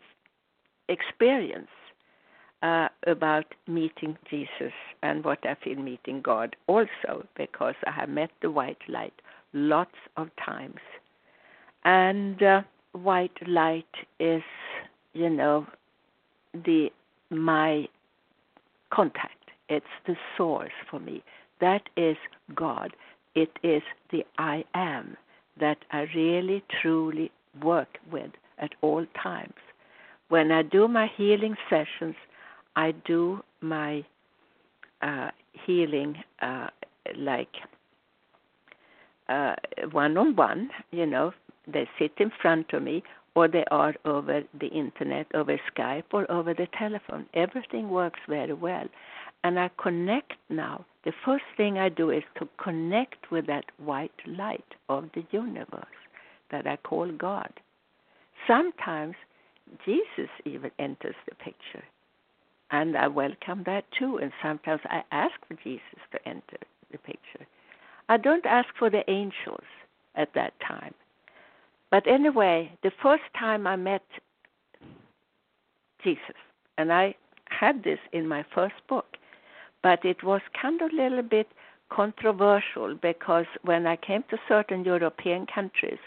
[0.89, 1.69] experience
[2.61, 8.31] uh, about meeting Jesus and what I feel meeting God also, because I have met
[8.41, 9.13] the white light
[9.53, 10.79] lots of times.
[11.83, 12.61] And uh,
[12.93, 14.43] white light is,
[15.13, 15.67] you know,
[16.53, 16.89] the
[17.29, 17.87] my
[18.91, 19.51] contact.
[19.69, 21.23] It's the source for me.
[21.61, 22.17] That is
[22.55, 22.91] God.
[23.33, 25.17] It is the I am
[25.59, 27.31] that I really truly
[27.63, 29.53] work with at all times.
[30.29, 32.15] When I do my healing sessions,
[32.75, 34.03] I do my
[35.01, 35.29] uh,
[35.65, 36.67] healing uh,
[37.15, 37.49] like
[39.91, 41.33] one on one, you know,
[41.67, 43.03] they sit in front of me
[43.35, 47.25] or they are over the internet, over Skype, or over the telephone.
[47.33, 48.85] Everything works very well.
[49.43, 50.85] And I connect now.
[51.03, 55.85] The first thing I do is to connect with that white light of the universe
[56.49, 57.51] that I call God.
[58.47, 59.15] Sometimes
[59.85, 61.83] Jesus even enters the picture.
[62.71, 64.17] And I welcome that too.
[64.17, 66.57] And sometimes I ask for Jesus to enter
[66.91, 67.45] the picture.
[68.09, 69.65] I don't ask for the angels
[70.15, 70.93] at that time.
[71.95, 74.03] But anyway, the first time I met
[76.03, 76.35] Jesus,
[76.77, 79.15] and I had this in my first book,
[79.81, 81.47] but it was kind of a little bit
[81.89, 85.99] controversial because when I came to certain European countries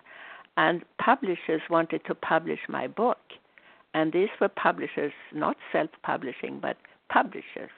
[0.59, 3.23] and publishers wanted to publish my book,
[3.95, 6.77] and these were publishers, not self publishing, but
[7.11, 7.73] publishers,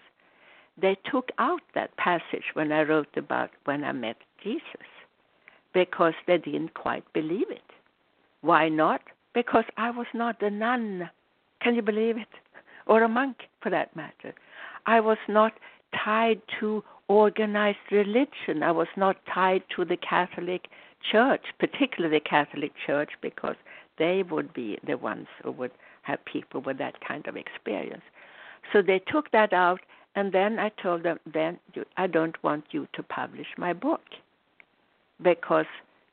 [0.76, 4.90] they took out that passage when I wrote about when I met Jesus
[5.72, 7.62] because they didn't quite believe it.
[8.42, 9.03] Why not?
[9.35, 11.11] Because I was not a nun.
[11.62, 12.29] Can you believe it?
[12.87, 14.35] Or a monk, for that matter.
[14.87, 15.53] I was not
[16.05, 18.62] tied to organized religion.
[18.62, 20.68] I was not tied to the Catholic
[21.11, 23.57] Church, particularly the Catholic Church, because
[23.98, 25.72] they would be the ones who would
[26.03, 28.03] have people with that kind of experience.
[28.72, 29.81] So they took that out,
[30.14, 31.59] and then I told them, then
[31.96, 34.03] I don't want you to publish my book
[35.22, 35.66] because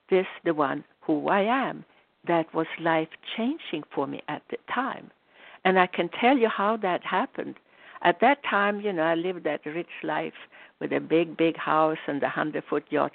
[0.10, 1.86] this is the one who I am
[2.28, 5.12] that was life changing for me at the time.
[5.64, 7.56] And I can tell you how that happened.
[8.04, 10.34] At that time, you know, I lived that rich life
[10.80, 13.14] with a big, big house and a hundred foot yacht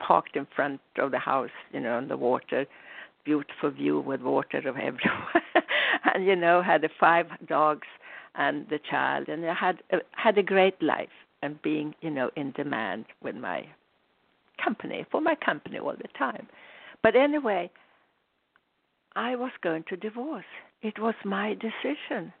[0.00, 2.66] parked in front of the house, you know, on the water,
[3.24, 5.42] beautiful view with water of everywhere,
[6.14, 7.86] and you know, had the five dogs
[8.34, 11.08] and the child, and I had uh, had a great life
[11.42, 13.66] and being, you know, in demand with my
[14.62, 16.46] company for my company all the time.
[17.02, 17.70] But anyway,
[19.16, 20.44] I was going to divorce.
[20.82, 22.32] It was my decision.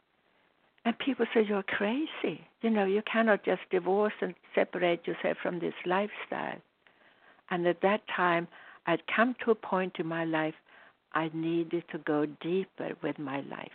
[0.84, 2.46] And people say, You're crazy.
[2.62, 6.60] You know, you cannot just divorce and separate yourself from this lifestyle.
[7.50, 8.48] And at that time,
[8.86, 10.54] I'd come to a point in my life
[11.14, 13.70] I needed to go deeper with my life.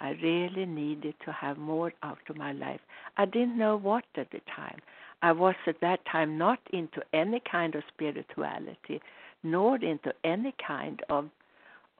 [0.00, 2.80] I really needed to have more out of my life.
[3.16, 4.80] I didn't know what at the time.
[5.22, 9.00] I was at that time not into any kind of spirituality,
[9.42, 11.26] nor into any kind of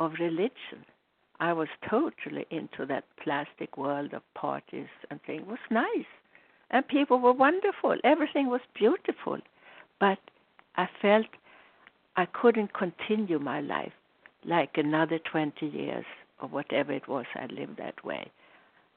[0.00, 0.84] of religion.
[1.38, 5.42] I was totally into that plastic world of parties and things.
[5.42, 6.12] It was nice.
[6.70, 7.96] And people were wonderful.
[8.04, 9.38] Everything was beautiful.
[10.00, 10.18] But
[10.76, 11.26] I felt
[12.16, 13.92] I couldn't continue my life
[14.44, 16.04] like another 20 years
[16.40, 18.30] or whatever it was I lived that way.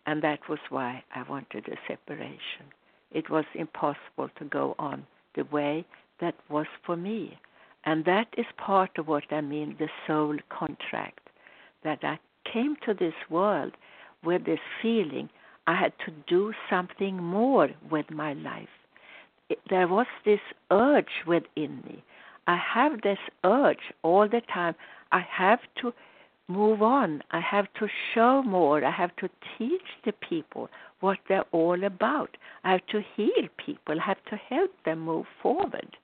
[0.05, 2.71] And that was why I wanted a separation.
[3.11, 5.85] It was impossible to go on the way
[6.19, 7.37] that was for me.
[7.85, 11.29] And that is part of what I mean the soul contract.
[11.83, 12.17] That I
[12.51, 13.73] came to this world
[14.23, 15.29] with this feeling
[15.65, 18.67] I had to do something more with my life.
[19.69, 20.39] There was this
[20.71, 22.03] urge within me.
[22.47, 24.75] I have this urge all the time.
[25.11, 25.93] I have to
[26.47, 27.21] move on.
[27.31, 28.83] I have to show more.
[28.83, 30.69] I have to teach the people
[30.99, 32.35] what they're all about.
[32.63, 33.99] I have to heal people.
[34.01, 35.95] I have to help them move forward.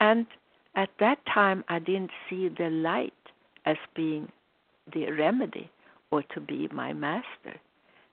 [0.00, 0.26] And
[0.74, 3.12] at that time, I didn't see the light
[3.64, 4.30] as being
[4.92, 5.70] the remedy
[6.10, 7.58] or to be my master.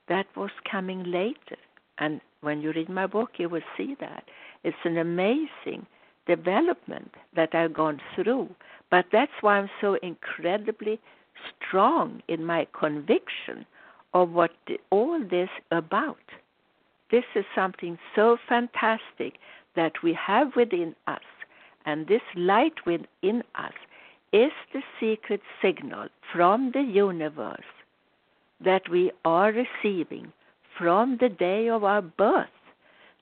[0.07, 1.57] That was coming later.
[1.99, 4.23] And when you read my book, you will see that.
[4.63, 5.85] It's an amazing
[6.25, 8.49] development that I've gone through.
[8.89, 10.99] But that's why I'm so incredibly
[11.67, 13.65] strong in my conviction
[14.13, 14.51] of what
[14.91, 16.17] all this about.
[17.11, 19.35] This is something so fantastic
[19.75, 21.21] that we have within us,
[21.85, 23.73] and this light within us
[24.31, 27.61] is the secret signal from the universe
[28.63, 30.31] that we are receiving
[30.77, 32.47] from the day of our birth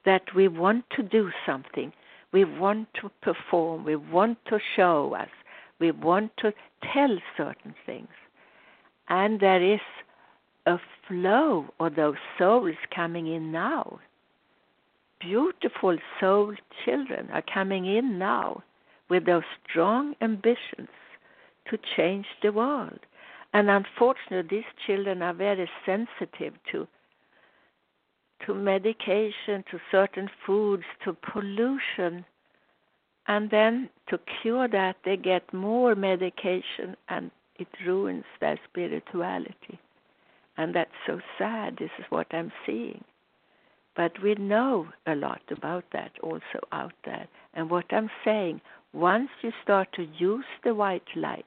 [0.06, 1.92] that we want to do something,
[2.32, 5.30] we want to perform, we want to show us,
[5.80, 6.54] we want to
[6.94, 8.08] tell certain things.
[9.10, 9.82] And there is
[10.66, 14.00] a flow of those souls coming in now.
[15.22, 18.64] Beautiful soul children are coming in now
[19.10, 20.90] with those strong ambitions
[21.70, 23.00] to change the world.
[23.54, 26.88] And unfortunately, these children are very sensitive to
[28.46, 32.26] to medication, to certain foods, to pollution.
[33.28, 39.80] And then to cure that, they get more medication and it ruins their spirituality.
[40.58, 41.78] And that's so sad.
[41.78, 43.04] This is what I'm seeing.
[43.96, 47.28] But we know a lot about that also out there.
[47.54, 48.62] And what I'm saying,
[48.94, 51.46] once you start to use the white light,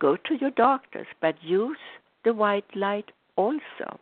[0.00, 1.78] go to your doctors, but use
[2.24, 3.98] the white light also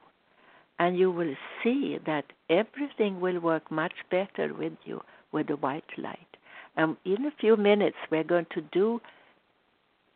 [0.80, 5.00] and you will see that everything will work much better with you
[5.30, 6.36] with the white light.
[6.74, 8.98] And in a few minutes, we're going to do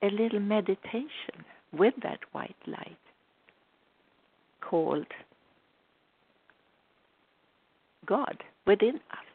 [0.02, 2.96] a little meditation with that white light
[4.62, 5.06] called
[8.06, 9.28] God within us.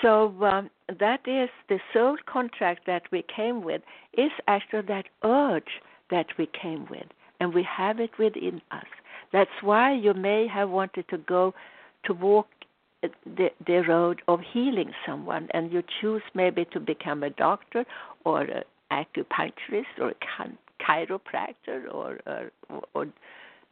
[0.00, 3.82] So um, that is the soul contract that we came with,
[4.16, 5.80] is actually that urge
[6.10, 7.06] that we came with,
[7.40, 8.86] and we have it within us.
[9.32, 11.54] That's why you may have wanted to go
[12.04, 12.48] to walk
[13.02, 17.84] the, the road of healing someone, and you choose maybe to become a doctor
[18.24, 22.50] or an acupuncturist or a chiropractor or, or,
[22.94, 23.06] or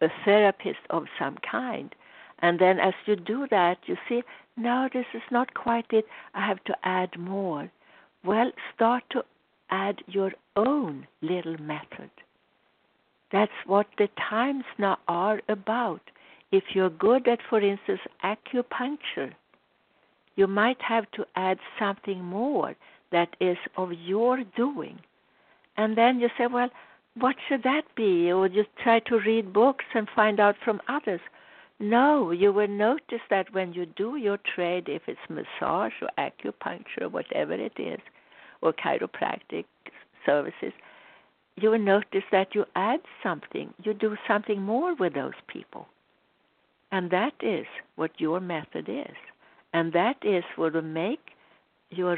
[0.01, 1.95] a therapist of some kind.
[2.43, 4.22] And then as you do that, you see,
[4.57, 6.07] no, this is not quite it.
[6.34, 7.70] I have to add more.
[8.24, 9.24] Well, start to
[9.70, 12.11] add your own little method.
[13.32, 16.01] That's what the times now are about.
[16.51, 19.32] If you're good at, for instance, acupuncture,
[20.36, 22.74] you might have to add something more
[23.12, 24.99] that is of your doing.
[25.76, 26.70] And then you say, well,
[27.14, 28.32] what should that be?
[28.32, 31.20] Or just try to read books and find out from others.
[31.83, 37.03] No, you will notice that when you do your trade, if it's massage or acupuncture,
[37.03, 38.01] or whatever it is,
[38.61, 39.64] or chiropractic
[40.26, 40.74] services,
[41.57, 45.89] you will notice that you add something, you do something more with those people.
[46.93, 47.66] And that is
[47.97, 49.16] what your method is.
[49.72, 51.31] And that is what will make
[51.89, 52.12] your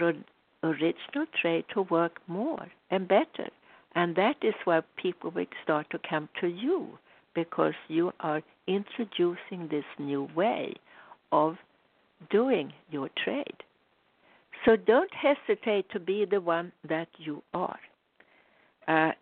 [0.65, 3.49] original trade to work more and better.
[3.95, 6.99] And that is why people will start to come to you
[7.35, 10.75] because you are introducing this new way
[11.31, 11.57] of
[12.31, 13.63] doing your trade.
[14.65, 17.81] So don't hesitate to be the one that you are.
[18.87, 19.13] Uh,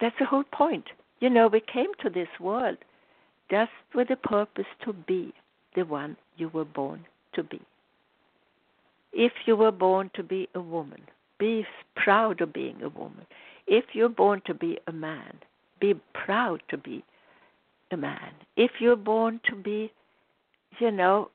[0.00, 0.84] that's the whole point.
[1.20, 2.78] You know, we came to this world
[3.50, 5.32] just with the purpose to be
[5.74, 7.60] the one you were born to be.
[9.12, 11.02] If you were born to be a woman,
[11.38, 13.26] be proud of being a woman.
[13.66, 15.38] If you're born to be a man,
[15.80, 17.04] be proud to be
[17.96, 18.32] man.
[18.56, 19.92] If you're born to be,
[20.78, 21.30] you know,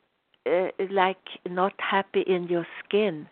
[0.46, 3.28] uh, like not happy in your skin,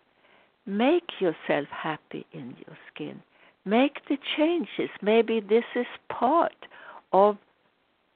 [0.66, 3.22] make yourself happy in your skin.
[3.64, 4.90] Make the changes.
[5.02, 6.56] Maybe this is part
[7.12, 7.36] of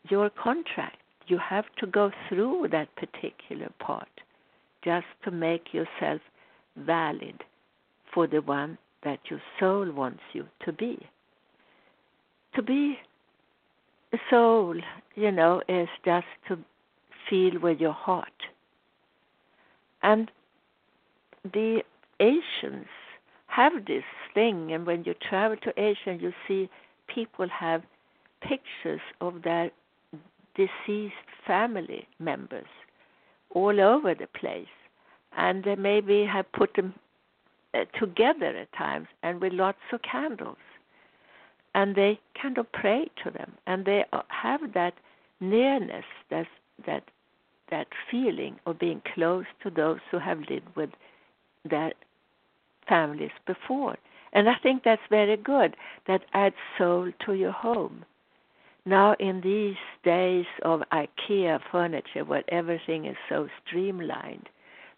[0.08, 0.96] your contract.
[1.26, 4.08] You have to go through that particular part
[4.84, 6.20] just to make yourself
[6.76, 7.42] valid
[8.12, 10.98] for the one that your soul wants you to be.
[12.54, 12.98] To be
[14.30, 14.76] soul,
[15.14, 16.58] you know, is just to
[17.28, 18.28] feel with your heart.
[20.02, 20.30] And
[21.44, 21.82] the
[22.20, 22.86] Asians
[23.46, 24.04] have this
[24.34, 26.68] thing, and when you travel to Asia, you see
[27.06, 27.82] people have
[28.40, 29.70] pictures of their
[30.54, 31.14] deceased
[31.46, 32.66] family members
[33.50, 34.66] all over the place,
[35.36, 36.94] and they maybe have put them
[37.74, 40.56] uh, together at times and with lots of candles.
[41.74, 44.94] And they kind of pray to them, and they have that
[45.40, 46.46] nearness, that
[46.86, 47.04] that
[47.70, 50.90] that feeling of being close to those who have lived with
[51.68, 51.92] their
[52.86, 53.96] families before.
[54.34, 55.76] And I think that's very good.
[56.06, 58.04] That adds soul to your home.
[58.84, 64.48] Now, in these days of IKEA furniture, where everything is so streamlined,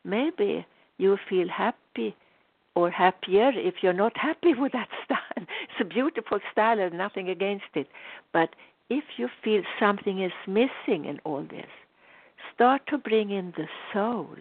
[0.05, 0.67] maybe
[0.99, 2.17] you feel happy
[2.75, 5.19] or happier if you're not happy with that style.
[5.37, 7.89] It's a beautiful style, and nothing against it.
[8.33, 8.51] But
[8.91, 11.71] if you feel something is missing in all this,
[12.55, 14.37] start to bring in the soul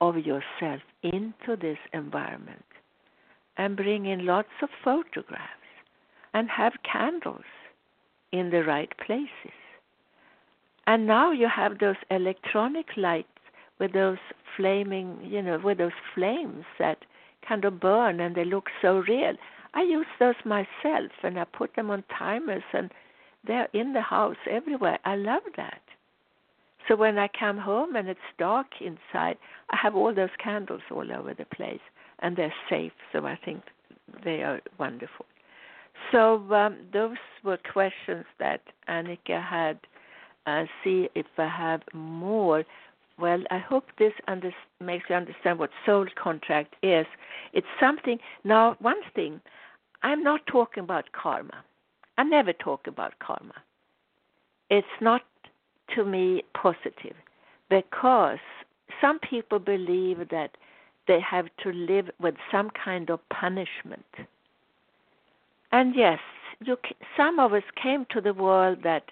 [0.00, 2.64] of yourself into this environment
[3.56, 5.52] and bring in lots of photographs
[6.34, 7.44] and have candles
[8.32, 9.56] in the right places.
[10.86, 13.28] And now you have those electronic lights
[13.78, 14.18] with those
[14.56, 16.98] flaming, you know, with those flames that
[17.46, 19.34] kind of burn and they look so real.
[19.74, 22.90] I use those myself and I put them on timers and
[23.46, 24.98] they're in the house everywhere.
[25.04, 25.80] I love that.
[26.88, 29.36] So when I come home and it's dark inside,
[29.70, 31.80] I have all those candles all over the place
[32.20, 32.92] and they're safe.
[33.12, 33.62] So I think
[34.24, 35.26] they are wonderful.
[36.12, 39.78] So um, those were questions that Annika had.
[40.46, 42.62] Uh, see if I have more.
[43.18, 47.06] Well, I hope this under- makes you understand what soul contract is.
[47.52, 48.18] It's something.
[48.44, 49.40] Now, one thing,
[50.02, 51.64] I'm not talking about karma.
[52.18, 53.54] I never talk about karma.
[54.68, 55.22] It's not
[55.94, 57.16] to me positive
[57.70, 58.38] because
[59.00, 60.56] some people believe that
[61.08, 64.04] they have to live with some kind of punishment.
[65.72, 66.18] And yes,
[66.64, 66.76] you,
[67.16, 69.04] some of us came to the world that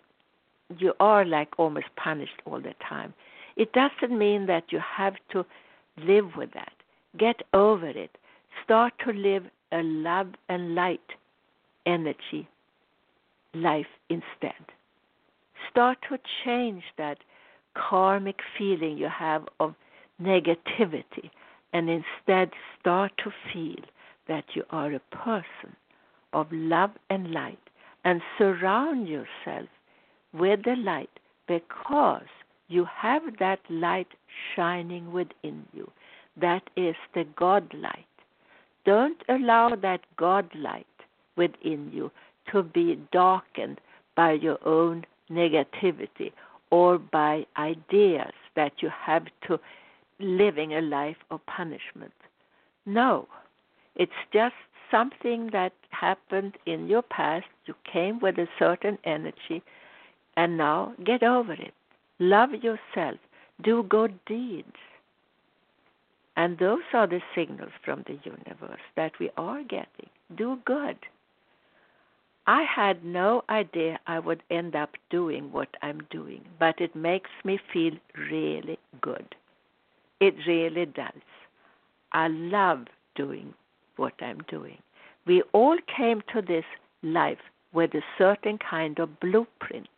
[0.78, 3.14] you are like almost punished all the time.
[3.56, 5.44] It doesn't mean that you have to
[5.98, 6.72] live with that.
[7.18, 8.10] Get over it.
[8.64, 11.00] Start to live a love and light
[11.86, 12.48] energy
[13.54, 14.72] life instead.
[15.70, 17.18] Start to change that
[17.76, 19.74] karmic feeling you have of
[20.20, 21.30] negativity
[21.72, 22.50] and instead
[22.80, 23.84] start to feel
[24.28, 25.74] that you are a person
[26.32, 27.58] of love and light
[28.04, 29.68] and surround yourself
[30.32, 31.10] with the light
[31.48, 32.22] because
[32.68, 34.08] you have that light
[34.54, 35.90] shining within you.
[36.40, 38.06] That is the God light.
[38.84, 40.86] Don't allow that God light
[41.36, 42.10] within you
[42.52, 43.80] to be darkened
[44.16, 46.32] by your own negativity
[46.70, 49.58] or by ideas that you have to
[50.20, 52.12] living a life of punishment.
[52.86, 53.26] No,
[53.96, 54.54] it's just
[54.90, 57.46] something that happened in your past.
[57.66, 59.62] You came with a certain energy,
[60.36, 61.74] and now get over it.
[62.24, 63.18] Love yourself.
[63.62, 64.78] Do good deeds.
[66.36, 70.08] And those are the signals from the universe that we are getting.
[70.34, 70.96] Do good.
[72.46, 77.30] I had no idea I would end up doing what I'm doing, but it makes
[77.44, 77.92] me feel
[78.30, 79.34] really good.
[80.20, 81.26] It really does.
[82.12, 83.52] I love doing
[83.96, 84.78] what I'm doing.
[85.26, 86.64] We all came to this
[87.02, 87.44] life
[87.74, 89.88] with a certain kind of blueprint.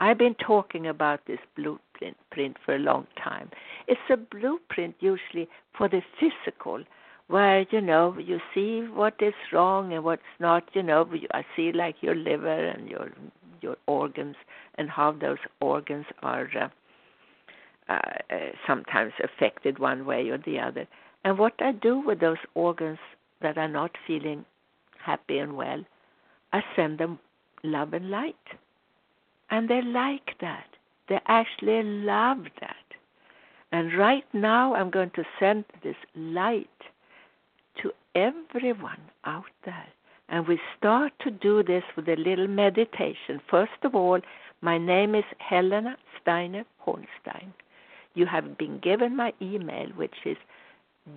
[0.00, 3.50] I've been talking about this blueprint for a long time.
[3.86, 5.46] It's a blueprint usually
[5.76, 6.82] for the physical,
[7.28, 10.64] where you know you see what is wrong and what's not.
[10.72, 13.10] You know, I see like your liver and your
[13.60, 14.36] your organs
[14.76, 16.68] and how those organs are uh,
[17.90, 18.36] uh,
[18.66, 20.86] sometimes affected one way or the other.
[21.24, 22.98] And what I do with those organs
[23.42, 24.46] that are not feeling
[25.04, 25.84] happy and well,
[26.54, 27.18] I send them
[27.62, 28.36] love and light.
[29.50, 30.66] And they like that.
[31.08, 32.76] They actually love that.
[33.72, 36.68] And right now, I'm going to send this light
[37.82, 39.88] to everyone out there.
[40.28, 43.40] And we start to do this with a little meditation.
[43.50, 44.20] First of all,
[44.60, 47.52] my name is Helena Steiner Hornstein.
[48.14, 50.36] You have been given my email, which is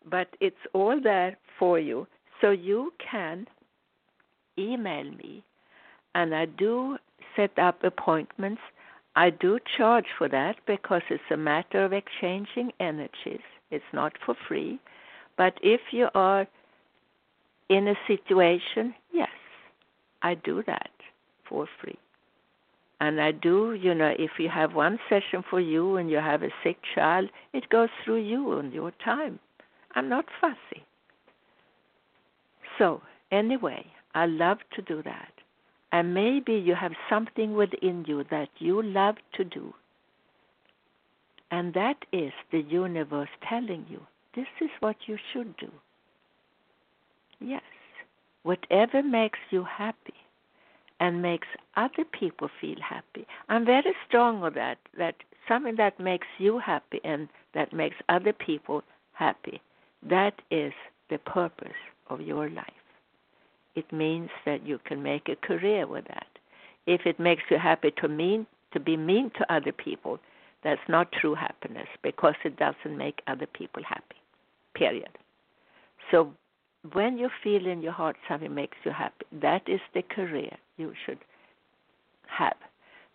[0.10, 2.08] But it's all there for you.
[2.42, 3.48] So you can
[4.58, 5.44] email me,
[6.14, 6.98] and I do
[7.36, 8.62] set up appointments.
[9.16, 13.46] I do charge for that because it's a matter of exchanging energies.
[13.72, 14.80] It's not for free.
[15.38, 16.48] But if you are
[17.70, 19.30] in a situation, yes,
[20.22, 20.92] I do that
[21.48, 21.98] for free.
[23.00, 26.44] And I do, you know, if you have one session for you and you have
[26.44, 29.40] a sick child, it goes through you and your time.
[29.96, 30.86] I'm not fussy.
[32.78, 33.02] So,
[33.32, 35.32] anyway, I love to do that.
[35.92, 39.74] And maybe you have something within you that you love to do.
[41.52, 44.02] And that is the universe telling you
[44.36, 45.72] this is what you should do.
[47.40, 47.62] Yes,
[48.44, 50.14] whatever makes you happy
[51.00, 53.28] and makes other people feel happy.
[53.50, 55.16] I'm very strong on that, that
[55.48, 58.84] something that makes you happy and that makes other people
[59.14, 59.62] happy,
[60.08, 60.74] that is
[61.10, 61.74] the purpose
[62.10, 62.72] of your life
[63.76, 66.28] it means that you can make a career with that.
[66.88, 70.20] If it makes you happy to mean to be mean to other people,
[70.64, 74.16] that's not true happiness because it doesn't make other people happy.
[74.74, 75.10] Period.
[76.12, 76.34] So
[76.94, 80.94] when you feel in your heart something makes you happy, that is the career you
[81.06, 81.20] should
[82.28, 82.56] have.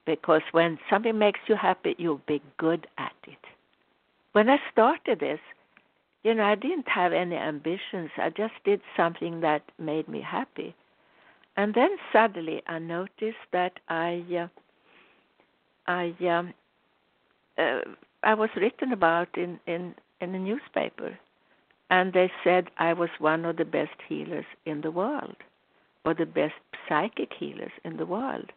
[0.06, 3.38] Because when something makes you happy, you'll be good at it.
[4.32, 5.40] When I started this,
[6.22, 8.10] you know, I didn't have any ambitions.
[8.16, 10.74] I just did something that made me happy.
[11.56, 14.48] And then suddenly I noticed that I uh,
[15.86, 16.54] I um,
[17.58, 17.80] uh,
[18.22, 21.18] I was written about in in in a newspaper
[21.90, 25.36] and they said I was one of the best healers in the world
[26.04, 26.54] or the best
[26.88, 28.52] psychic healers in the world.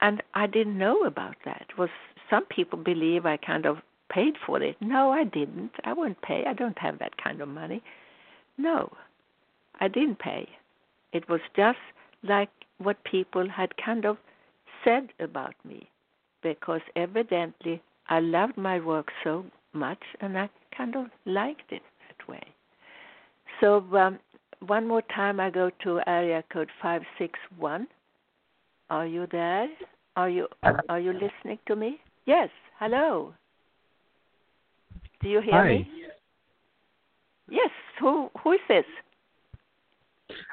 [0.00, 1.66] And I didn't know about that.
[1.78, 1.90] Was
[2.30, 3.78] some people believe I kind of
[4.10, 4.76] paid for it.
[4.80, 5.72] No, I didn't.
[5.84, 6.44] I won't pay.
[6.46, 7.82] I don't have that kind of money.
[8.56, 8.90] No,
[9.78, 10.48] I didn't pay.
[11.12, 11.78] It was just
[12.22, 14.16] like what people had kind of
[14.84, 15.88] said about me
[16.42, 22.28] because evidently I loved my work so much and I kind of liked it that
[22.28, 22.42] way.
[23.60, 24.18] So um,
[24.66, 27.86] one more time I go to area code 561.
[28.88, 29.68] Are you there?
[30.16, 30.48] Are you
[30.88, 32.00] are you listening to me?
[32.26, 32.48] Yes.
[32.78, 33.32] Hello.
[35.22, 35.68] Do you hear Hi.
[35.68, 35.88] me?
[37.48, 37.70] Yes.
[38.00, 38.84] Who who is this?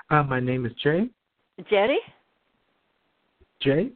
[0.09, 1.09] Uh, my name is Jay.
[1.69, 1.99] Jerry?
[3.61, 3.91] Jay?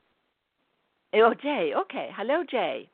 [1.14, 1.74] Oh, Jay.
[1.78, 2.10] Okay.
[2.16, 2.90] Hello, Jay.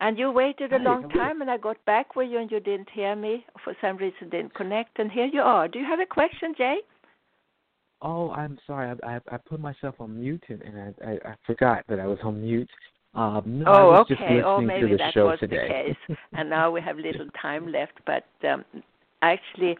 [0.00, 2.58] And you waited a Hi, long time, and I got back with you, and you
[2.58, 3.44] didn't hear me.
[3.64, 5.68] For some reason, didn't connect, and here you are.
[5.68, 6.78] Do you have a question, Jay?
[8.02, 8.96] Oh, I'm sorry.
[9.02, 12.06] I I, I put myself on mute and, and I, I I forgot that I
[12.06, 12.70] was on mute.
[13.14, 14.40] Um, no, oh, okay.
[14.44, 15.94] oh, to maybe the that show was today.
[16.08, 16.18] the case.
[16.32, 17.92] and now we have little time left.
[18.06, 18.64] But um,
[19.22, 19.76] actually,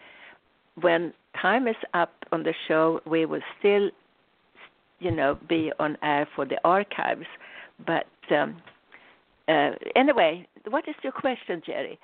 [0.80, 3.88] when time is up on the show, we will still,
[4.98, 7.26] you know, be on air for the archives.
[7.86, 8.60] But um,
[9.50, 11.98] uh, anyway, what is your question, Jerry?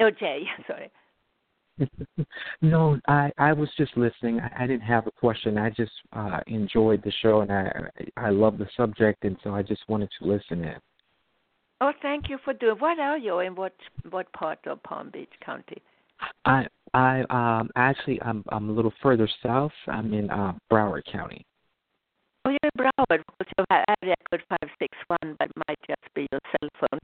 [0.00, 0.44] Oh, Jay.
[0.66, 0.90] Sorry.
[2.62, 4.40] no, I I was just listening.
[4.40, 5.56] I, I didn't have a question.
[5.58, 7.72] I just uh enjoyed the show and I
[8.16, 10.76] I love the subject and so I just wanted to listen in.
[11.80, 12.76] Oh, thank you for doing.
[12.78, 13.54] What are you in?
[13.54, 13.74] What
[14.10, 15.82] what part of Palm Beach County?
[16.44, 19.72] I I um actually I'm I'm a little further south.
[19.86, 21.44] I'm in uh Broward County.
[22.44, 26.14] Oh, you're in Broward, because you have area code five six one, but might just
[26.14, 26.98] be your cell phone.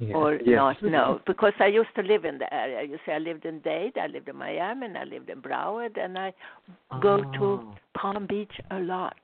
[0.00, 0.14] Yeah.
[0.14, 0.56] or yes.
[0.56, 3.58] not no because i used to live in the area you see i lived in
[3.58, 6.32] dade i lived in miami and i lived in broward and i
[7.00, 7.74] go to Oh.
[7.96, 9.16] palm beach a lot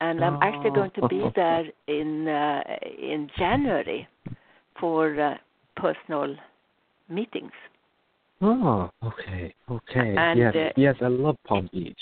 [0.00, 1.32] and i'm actually going to be Oh.
[1.34, 2.62] there in uh,
[3.12, 4.06] in january
[4.78, 5.34] for uh,
[5.74, 6.36] personal
[7.08, 7.50] meetings
[8.40, 10.14] Oh, okay, okay.
[10.16, 11.98] And, yes, uh, yes, I love Palm Beach.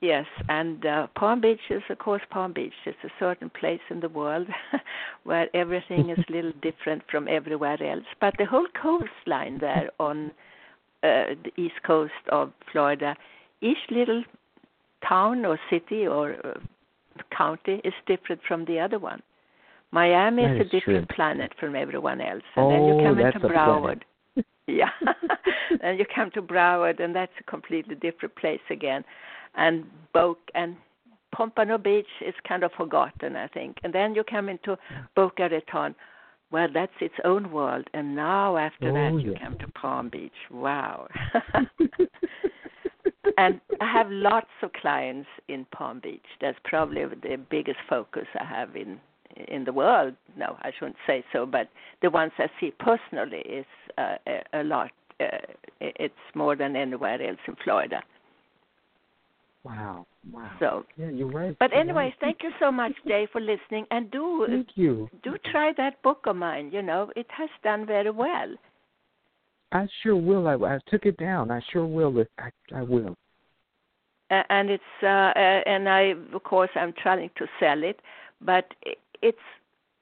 [0.00, 2.72] Yes, and uh, Palm Beach is, of course, Palm Beach.
[2.86, 4.46] It's a certain place in the world
[5.24, 8.04] where everything is a little different from everywhere else.
[8.20, 10.30] But the whole coastline there on
[11.02, 13.16] uh, the east coast of Florida,
[13.60, 14.22] each little
[15.08, 16.54] town or city or uh,
[17.36, 19.20] county is different from the other one.
[19.90, 21.16] Miami That is a different true.
[21.16, 23.48] planet from everyone else, and then you Oh, come into.
[23.48, 24.02] Broward.
[24.66, 24.90] yeah,
[25.82, 29.02] and you come to Broward, and that's a completely different place again.
[29.58, 29.84] And
[30.14, 30.76] Boca and
[31.34, 33.76] Pompano Beach is kind of forgotten, I think.
[33.84, 34.78] And then you come into
[35.14, 35.94] Boca Raton.
[36.50, 37.86] Well, that's its own world.
[37.92, 39.38] And now after Oh, that, you yeah.
[39.44, 40.32] come to Palm Beach.
[40.50, 41.06] Wow.
[43.36, 46.24] and I have lots of clients in Palm Beach.
[46.40, 48.98] That's probably the biggest focus I have in
[49.46, 50.14] in the world.
[50.36, 51.68] No, I shouldn't say so, but
[52.02, 54.90] the ones I see personally is uh, a, a lot.
[55.20, 55.26] Uh,
[55.80, 58.02] it's more than anywhere else in Florida.
[59.64, 60.50] Wow, wow.
[60.60, 61.56] So, yeah, you're right.
[61.58, 62.14] but you're anyways, right.
[62.20, 63.86] thank you so much, Jay, for listening.
[63.90, 65.10] And do Thank you.
[65.22, 66.70] do try that book of mine.
[66.72, 68.54] You know, it has done very well.
[69.72, 70.48] I sure will.
[70.48, 71.50] I, I took it down.
[71.50, 72.24] I sure will.
[72.38, 73.14] I, I will.
[74.30, 78.00] and it's uh, uh, and I of course I'm trying to sell it,
[78.40, 78.66] but
[79.22, 79.38] it's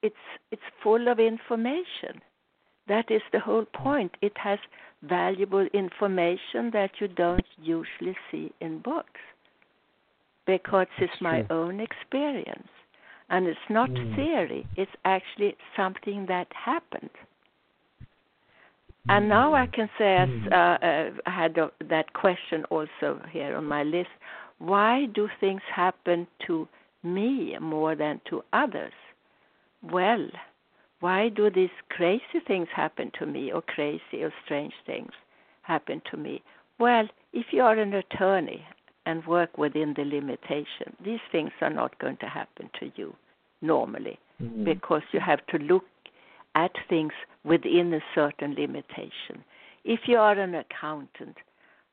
[0.03, 0.15] it's
[0.51, 2.21] it's full of information.
[2.87, 4.15] That is the whole point.
[4.21, 4.59] It has
[5.03, 9.19] valuable information that you don't usually see in books
[10.47, 12.69] because it's my own experience.
[13.29, 14.15] And it's not mm.
[14.15, 17.09] theory, it's actually something that happened.
[19.09, 20.51] And now I can say, as mm.
[20.51, 24.09] uh, uh, I had a, that question also here on my list,
[24.59, 26.67] why do things happen to
[27.03, 28.93] me more than to others?
[29.83, 30.27] Well,
[31.01, 35.11] why do these crazy things happen to me, or crazy or strange things
[35.61, 36.41] happen to me?
[36.79, 38.65] Well, if you are an attorney
[39.07, 43.15] and work within the limitation, these things are not going to happen to you
[43.61, 44.65] normally mm-hmm.
[44.65, 45.85] because you have to look
[46.55, 47.13] at things
[47.45, 49.45] within a certain limitation.
[49.85, 51.37] If you are an accountant,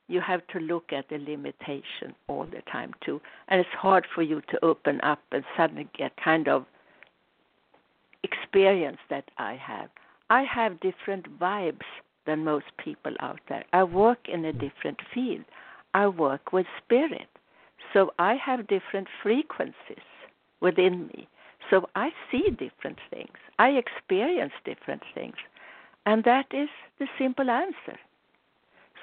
[0.08, 3.20] you have to look at the limitation all the time too.
[3.46, 6.66] And it's hard for you to open up and suddenly get kind of
[8.24, 9.88] experience that I have.
[10.30, 11.88] I have different vibes
[12.26, 13.64] than most people out there.
[13.72, 15.44] I work in a different field.
[15.94, 17.28] I work with spirit.
[17.92, 20.04] So I have different frequencies
[20.60, 21.28] within me.
[21.70, 23.36] So I see different things.
[23.58, 25.36] I experience different things.
[26.04, 26.68] And that is
[26.98, 27.98] the simple answer.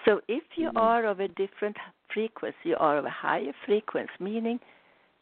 [0.06, 0.78] So if you mm-hmm.
[0.78, 1.78] are of a different
[2.14, 4.60] frequency, you are of a higher frequency, meaning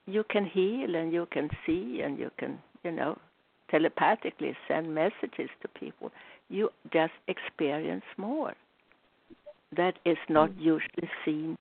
[0.06, 3.18] you can heal and you can see and you can, you know,
[3.70, 6.12] telepathically send messages to people,
[6.50, 8.54] you just experience more.
[9.76, 10.62] That is not mm.
[10.62, 11.58] usually seen